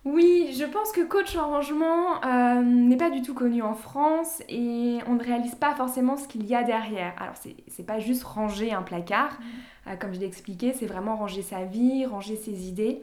Oui, 0.05 0.55
je 0.59 0.65
pense 0.65 0.93
que 0.93 1.01
coach 1.01 1.35
en 1.37 1.49
rangement 1.49 2.21
n'est 2.63 2.97
pas 2.97 3.11
du 3.11 3.23
tout 3.23 3.35
connu 3.35 3.63
en 3.63 3.75
France 3.75 4.43
et 4.49 4.99
on 5.07 5.15
ne 5.15 5.23
réalise 5.23 5.55
pas 5.55 5.75
forcément 5.75 6.17
ce 6.17 6.29
qu'il 6.29 6.47
y 6.47 6.55
a 6.55 6.63
derrière. 6.63 7.15
Alors, 7.19 7.35
c'est 7.37 7.87
pas 7.87 7.99
juste 8.01 8.23
ranger 8.23 8.73
un 8.73 8.83
placard. 8.83 9.33
Mmh. 9.41 9.45
Euh, 9.87 9.97
comme 9.97 10.15
je 10.15 10.21
l'ai 10.21 10.27
expliqué, 10.27 10.73
c'est 10.73 10.87
vraiment 10.87 11.17
ranger 11.17 11.43
sa 11.43 11.65
vie, 11.65 12.07
ranger 12.07 12.37
ses 12.37 12.69
idées. 12.69 13.03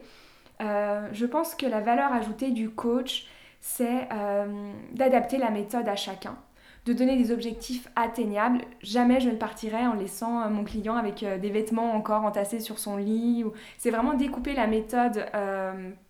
Euh, 0.60 1.08
je 1.12 1.26
pense 1.26 1.54
que 1.54 1.66
la 1.66 1.80
valeur 1.80 2.12
ajoutée 2.12 2.50
du 2.50 2.70
coach, 2.70 3.26
c'est 3.60 4.08
euh, 4.12 4.72
d'adapter 4.92 5.38
la 5.38 5.50
méthode 5.50 5.88
à 5.88 5.96
chacun, 5.96 6.36
de 6.84 6.92
donner 6.92 7.16
des 7.16 7.30
objectifs 7.30 7.88
atteignables. 7.94 8.62
Jamais 8.80 9.20
je 9.20 9.28
ne 9.28 9.36
partirai 9.36 9.86
en 9.86 9.94
laissant 9.94 10.48
mon 10.50 10.64
client 10.64 10.96
avec 10.96 11.24
des 11.24 11.50
vêtements 11.50 11.94
encore 11.94 12.24
entassés 12.24 12.60
sur 12.60 12.78
son 12.78 12.96
lit. 12.96 13.44
C'est 13.78 13.90
vraiment 13.90 14.14
découper 14.14 14.54
la 14.54 14.66
méthode 14.66 15.24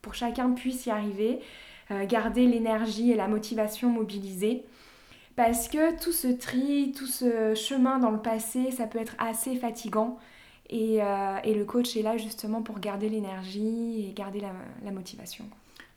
pour 0.00 0.12
que 0.12 0.18
chacun 0.18 0.50
puisse 0.52 0.87
y 0.87 0.90
arriver, 0.90 1.40
garder 2.08 2.46
l'énergie 2.46 3.11
et 3.11 3.16
la 3.16 3.28
motivation 3.28 3.90
mobilisée. 3.90 4.64
Parce 5.37 5.68
que 5.68 6.02
tout 6.02 6.12
ce 6.12 6.28
tri, 6.28 6.92
tout 6.96 7.06
ce 7.06 7.54
chemin 7.54 7.98
dans 7.98 8.11
le 8.11 8.20
passé, 8.20 8.70
ça 8.70 8.87
peut 8.87 8.98
être 8.98 9.14
assez 9.18 9.56
fatigant. 9.56 10.18
Euh, 10.72 11.37
et, 11.44 11.54
le 11.54 11.64
coach 11.64 11.96
est 11.96 12.02
là 12.02 12.16
justement 12.16 12.62
pour 12.62 12.78
garder 12.78 13.08
l'énergie 13.08 14.06
et 14.08 14.12
garder 14.12 14.40
la, 14.40 14.90
motivation. 14.90 15.44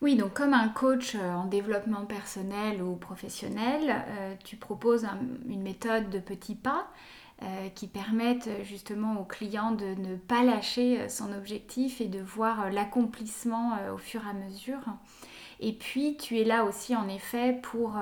Oui, 0.01 0.15
donc 0.15 0.33
comme 0.33 0.53
un 0.53 0.67
coach 0.67 1.15
euh, 1.15 1.33
en 1.33 1.45
développement 1.45 2.05
personnel 2.05 2.81
ou 2.83 2.95
professionnel, 2.95 4.05
euh, 4.07 4.35
tu 4.43 4.55
proposes 4.57 5.07
une 5.47 5.61
méthode 5.61 6.09
de 6.09 6.19
petits 6.19 6.55
pas 6.55 6.87
qui 7.75 7.87
permettent 7.87 8.49
justement 8.63 9.19
au 9.19 9.25
client 9.25 9.71
de 9.71 9.87
ne 9.95 10.15
pas 10.15 10.41
lâcher 10.41 11.09
son 11.09 11.33
objectif 11.33 11.99
et 11.99 12.07
de 12.07 12.21
voir 12.21 12.71
l'accomplissement 12.71 13.77
au 13.93 13.97
fur 13.97 14.21
et 14.25 14.29
à 14.29 14.33
mesure. 14.33 14.79
Et 15.59 15.73
puis 15.73 16.15
tu 16.15 16.39
es 16.39 16.45
là 16.45 16.63
aussi 16.63 16.95
en 16.95 17.09
effet 17.09 17.59
pour 17.61 17.97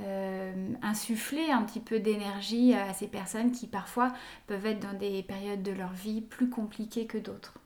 euh, 0.00 0.74
insuffler 0.80 1.50
un 1.50 1.62
petit 1.62 1.78
peu 1.78 2.00
d'énergie 2.00 2.74
à 2.74 2.94
ces 2.94 3.06
personnes 3.06 3.52
qui 3.52 3.66
parfois 3.66 4.12
peuvent 4.46 4.64
être 4.64 4.80
dans 4.80 4.98
des 4.98 5.22
périodes 5.22 5.62
de 5.62 5.72
leur 5.72 5.92
vie 5.92 6.22
plus 6.22 6.48
compliquées 6.48 7.06
que 7.06 7.18
d'autres. 7.18 7.61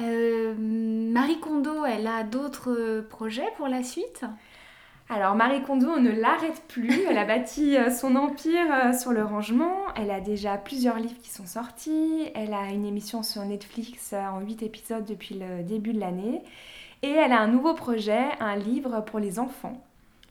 Euh, 0.00 0.54
Marie 0.58 1.40
Kondo, 1.40 1.84
elle 1.84 2.06
a 2.06 2.22
d'autres 2.22 3.04
projets 3.08 3.48
pour 3.56 3.68
la 3.68 3.82
suite? 3.82 4.24
Alors 5.08 5.34
Marie 5.34 5.62
Kondo, 5.62 5.88
on 5.88 6.00
ne 6.00 6.12
l'arrête 6.12 6.62
plus. 6.68 7.02
Elle 7.08 7.18
a 7.18 7.24
bâti 7.24 7.76
euh, 7.76 7.90
son 7.90 8.14
empire 8.14 8.94
sur 8.98 9.12
le 9.12 9.24
rangement. 9.24 9.76
Elle 9.96 10.10
a 10.10 10.20
déjà 10.20 10.56
plusieurs 10.56 10.98
livres 10.98 11.20
qui 11.20 11.30
sont 11.30 11.46
sortis. 11.46 12.30
Elle 12.34 12.54
a 12.54 12.70
une 12.70 12.86
émission 12.86 13.22
sur 13.22 13.44
Netflix 13.44 14.12
en 14.12 14.40
8 14.40 14.62
épisodes 14.62 15.04
depuis 15.04 15.34
le 15.34 15.64
début 15.64 15.92
de 15.92 16.00
l'année. 16.00 16.42
Et 17.02 17.10
elle 17.10 17.32
a 17.32 17.40
un 17.40 17.48
nouveau 17.48 17.74
projet, 17.74 18.24
un 18.40 18.56
livre 18.56 19.00
pour 19.00 19.18
les 19.18 19.38
enfants 19.38 19.82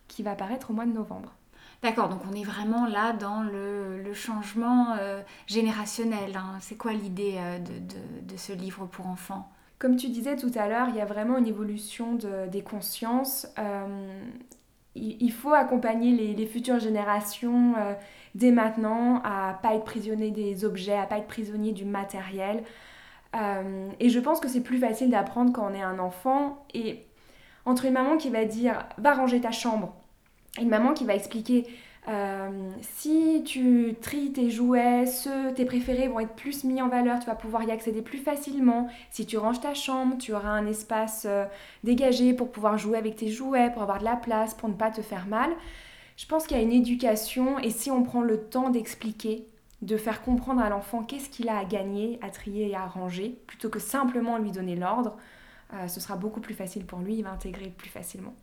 qui 0.08 0.24
va 0.24 0.32
apparaître 0.32 0.72
au 0.72 0.74
mois 0.74 0.86
de 0.86 0.94
novembre. 0.94 1.34
D'accord, 1.82 2.10
donc 2.10 2.20
on 2.30 2.36
est 2.36 2.44
vraiment 2.44 2.86
là 2.86 3.14
dans 3.14 3.42
le, 3.42 4.14
changement 4.14 4.96
euh, 5.00 5.22
générationnel. 5.48 6.36
Hein. 6.36 6.58
C'est 6.60 6.76
quoi 6.76 6.94
l'idée 6.94 7.36
euh, 7.38 7.60
de, 7.60 8.38
ce 8.38 8.52
livre 8.52 8.86
pour 8.88 9.08
enfants? 9.08 9.50
Comme 9.78 9.96
tu 9.96 10.10
disais 10.10 10.36
tout 10.36 10.52
à 10.56 10.68
l'heure, 10.68 10.88
il 10.90 10.96
y 10.96 11.02
a 11.02 11.06
vraiment 11.06 11.38
une 11.38 11.48
évolution 11.48 12.18
des 12.52 12.62
consciences. 12.64 13.48
Euh, 13.60 14.22
il, 14.96 15.32
faut 15.32 15.54
accompagner 15.54 16.34
les, 16.34 16.46
futures 16.46 16.80
générations 16.80 17.76
dès 18.36 18.52
maintenant 18.52 19.22
à 19.24 19.58
pas 19.62 19.76
être 19.76 19.86
prisonnier 19.86 20.32
des 20.32 20.66
objets, 20.66 20.98
à 20.98 21.06
pas 21.06 21.20
être 21.20 21.28
prisonnier 21.28 21.72
du 21.72 21.86
matériel. 21.86 22.64
et 23.34 24.10
je 24.10 24.20
pense 24.20 24.42
que 24.42 24.50
c'est 24.50 24.64
plus 24.64 24.80
facile 24.80 25.12
d'apprendre 25.12 25.54
quand 25.54 25.72
on 25.72 25.74
est 25.74 25.82
un 25.82 26.00
enfant. 26.00 26.66
Et 26.74 27.06
entre 27.64 27.86
une 27.86 27.94
maman 27.94 28.18
qui 28.18 28.30
va 28.30 28.44
dire 28.44 28.86
va 28.98 29.14
ranger 29.14 29.40
ta 29.40 29.52
chambre 29.52 29.96
une 30.60 30.70
maman 30.70 30.94
qui 30.94 31.06
va 31.06 31.16
expliquer 31.16 31.66
euh, 32.08 32.72
si 32.82 33.44
tu 33.46 33.96
tries 34.02 34.32
tes 34.32 34.50
jouets, 34.50 35.06
ceux 35.06 35.54
tes 35.54 35.66
préférés 35.66 36.08
vont 36.08 36.20
être 36.20 36.34
plus 36.34 36.64
mis 36.64 36.82
en 36.82 36.88
valeur, 36.88 37.20
tu 37.20 37.28
vas 37.28 37.36
pouvoir 37.36 37.64
y 37.64 37.72
accéder 37.72 38.02
plus 38.02 38.18
facilement. 38.18 38.88
Si 39.12 39.26
tu 39.26 39.38
ranges 39.38 39.60
ta 39.60 39.74
chambre, 39.74 40.18
tu 40.18 40.34
auras 40.34 40.50
un 40.50 40.66
espace 40.66 41.26
euh, 41.30 41.46
dégagé 41.84 42.34
pour 42.34 42.52
pouvoir 42.52 42.78
jouer 42.78 42.98
avec 42.98 43.16
tes 43.16 43.28
jouets, 43.28 43.72
pour 43.72 43.84
avoir 43.84 44.00
de 44.00 44.06
la 44.06 44.16
place, 44.16 44.54
pour 44.56 44.70
ne 44.70 44.74
pas 44.74 44.92
te 44.92 45.02
faire 45.02 45.28
mal. 45.28 45.52
Je 46.18 46.26
pense 46.26 46.48
qu'il 46.48 46.58
y 46.58 46.60
a 46.60 46.64
une 46.64 46.72
éducation 46.72 47.60
et 47.60 47.70
si 47.70 47.92
on 47.92 48.02
prend 48.02 48.22
le 48.22 48.40
temps 48.40 48.70
d'expliquer, 48.70 49.46
de 49.82 49.96
faire 49.96 50.22
comprendre 50.22 50.62
à 50.62 50.70
l'enfant 50.70 51.04
qu'est-ce 51.04 51.30
qu'il 51.30 51.48
a 51.48 51.58
à 51.58 51.64
gagner, 51.64 52.20
à 52.22 52.30
trier 52.30 52.70
et 52.70 52.76
à 52.76 52.86
ranger, 52.86 53.38
plutôt 53.48 53.70
que 53.70 53.80
simplement 53.80 54.38
lui 54.38 54.52
donner 54.52 54.76
l'ordre, 54.76 55.16
euh, 55.74 55.88
ce 55.88 56.00
sera 56.00 56.16
beaucoup 56.16 56.42
plus 56.42 56.56
facile 56.56 56.86
pour 56.86 57.00
lui, 57.00 57.16
il 57.16 57.24
va 57.24 57.32
intégrer 57.32 57.70
plus 57.70 57.90
facilement. 57.90 58.34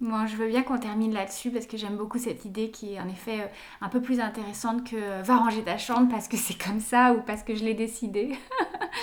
Moi, 0.00 0.26
je 0.26 0.36
veux 0.36 0.46
bien 0.46 0.62
qu'on 0.62 0.78
termine 0.78 1.12
là-dessus 1.12 1.50
parce 1.50 1.66
que 1.66 1.76
j'aime 1.76 1.96
beaucoup 1.96 2.18
cette 2.18 2.44
idée 2.44 2.70
qui 2.70 2.94
est 2.94 3.00
en 3.00 3.08
effet 3.08 3.40
euh, 3.40 3.46
un 3.80 3.88
peu 3.88 4.00
plus 4.00 4.20
intéressante 4.20 4.88
que 4.88 4.94
euh, 4.94 5.22
va 5.22 5.38
ranger 5.38 5.62
ta 5.62 5.76
chambre 5.76 6.08
parce 6.08 6.28
que 6.28 6.36
c'est 6.36 6.56
comme 6.56 6.80
ça 6.80 7.12
ou 7.14 7.20
parce 7.22 7.42
que 7.42 7.56
je 7.56 7.64
l'ai 7.64 7.74
décidé. 7.74 8.36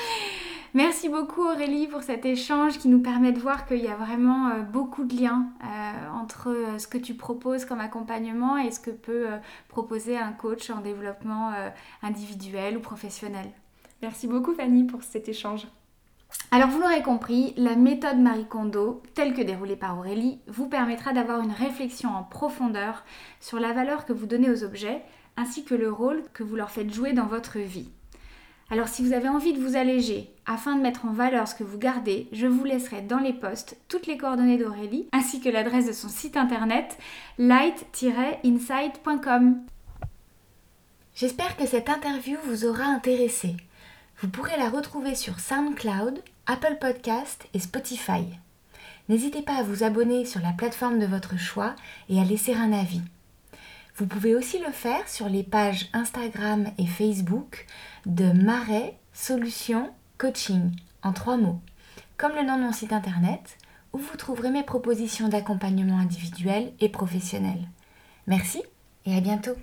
Merci 0.74 1.10
beaucoup 1.10 1.42
Aurélie 1.42 1.88
pour 1.88 2.04
cet 2.04 2.26
échange 2.26 2.78
qui 2.78 2.88
nous 2.88 3.02
permet 3.02 3.34
de 3.34 3.40
voir 3.40 3.66
qu'il 3.66 3.84
y 3.84 3.88
a 3.88 3.96
vraiment 3.96 4.60
beaucoup 4.74 5.06
de 5.06 5.16
liens 5.16 5.48
entre 6.14 6.54
ce 6.78 6.86
que 6.86 6.98
tu 6.98 7.14
proposes 7.14 7.64
comme 7.64 7.80
accompagnement 7.80 8.58
et 8.58 8.72
ce 8.72 8.82
que 8.82 8.92
peut 8.92 9.28
proposer 9.70 10.18
un 10.18 10.34
coach 10.34 10.70
en 10.70 10.82
développement 10.82 11.54
individuel 12.04 12.76
ou 12.76 12.82
professionnel. 12.82 13.50
Merci 14.02 14.28
beaucoup 14.28 14.54
Fanny 14.54 14.84
pour 14.84 15.02
cet 15.02 15.30
échange. 15.30 15.66
Alors 16.52 16.70
vous 16.70 16.80
l'aurez 16.80 17.02
compris, 17.02 17.54
la 17.58 17.76
méthode 17.76 18.18
Marie 18.18 18.46
Kondo, 18.46 19.04
telle 19.14 19.34
que 19.34 19.42
déroulée 19.42 19.76
par 19.76 19.98
Aurélie, 19.98 20.40
vous 20.48 20.70
permettra 20.70 21.12
d'avoir 21.12 21.42
une 21.42 21.52
réflexion 21.52 22.10
en 22.10 22.24
profondeur 22.24 23.04
sur 23.42 23.60
la 23.60 23.74
valeur 23.74 24.06
que 24.06 24.14
vous 24.14 24.26
donnez 24.26 24.50
aux 24.50 24.64
objets, 24.64 25.02
ainsi 25.36 25.66
que 25.66 25.76
le 25.76 25.92
rôle 25.92 26.24
que 26.34 26.44
vous 26.44 26.56
leur 26.56 26.72
faites 26.72 26.94
jouer 26.94 27.12
dans 27.12 27.26
votre 27.26 27.60
vie. 27.60 27.90
Alors 28.72 28.88
si 28.88 29.04
vous 29.04 29.14
avez 29.14 29.30
envie 29.30 29.54
de 29.54 29.60
vous 29.60 29.76
alléger 29.76 30.34
afin 30.46 30.76
de 30.76 30.82
mettre 30.82 31.06
en 31.06 31.12
valeur 31.12 31.48
ce 31.48 31.54
que 31.56 31.64
vous 31.64 31.78
gardez, 31.78 32.28
je 32.32 32.48
vous 32.48 32.64
laisserai 32.64 33.02
dans 33.02 33.20
les 33.20 33.34
posts 33.34 33.78
toutes 33.90 34.08
les 34.08 34.18
coordonnées 34.18 34.58
d'Aurélie 34.58 35.08
ainsi 35.12 35.40
que 35.40 35.50
l'adresse 35.50 35.86
de 35.88 35.92
son 35.92 36.10
site 36.10 36.36
internet 36.38 36.98
light-inside.com. 37.38 39.60
J'espère 41.16 41.56
que 41.58 41.68
cette 41.68 41.90
interview 41.90 42.38
vous 42.46 42.66
aura 42.66 42.86
intéressé. 42.86 43.56
Vous 44.22 44.30
pourrez 44.30 44.56
la 44.58 44.70
retrouver 44.70 45.14
sur 45.14 45.42
SoundCloud, 45.42 46.24
Apple 46.46 46.78
Podcast 46.80 47.48
et 47.54 47.60
Spotify. 47.60 48.24
N'hésitez 49.10 49.42
pas 49.42 49.58
à 49.58 49.64
vous 49.64 49.84
abonner 49.84 50.24
sur 50.24 50.40
la 50.40 50.54
plateforme 50.54 51.00
de 51.00 51.06
votre 51.06 51.38
choix 51.38 51.76
et 52.08 52.20
à 52.22 52.24
laisser 52.24 52.54
un 52.54 52.72
avis. 52.72 53.02
Vous 53.98 54.08
pouvez 54.08 54.34
aussi 54.34 54.60
le 54.60 54.72
faire 54.72 55.08
sur 55.10 55.28
les 55.28 55.44
pages 55.44 55.90
Instagram 55.92 56.68
et 56.78 56.88
Facebook 56.88 57.66
de 58.06 58.32
Marais 58.32 58.98
Solutions 59.14 59.94
Coaching 60.18 60.72
en 61.04 61.12
trois 61.12 61.36
mots, 61.36 61.60
comme 62.18 62.36
le 62.36 62.44
nom 62.44 62.58
de 62.58 62.64
mon 62.64 62.72
site 62.72 62.94
internet, 62.94 63.58
où 63.92 63.98
vous 63.98 64.16
trouverez 64.16 64.50
mes 64.50 64.64
propositions 64.64 65.28
d'accompagnement 65.28 65.98
individuel 65.98 66.72
et 66.80 66.90
professionnel. 66.90 67.68
Merci 68.28 68.64
et 69.06 69.16
à 69.16 69.20
bientôt 69.20 69.56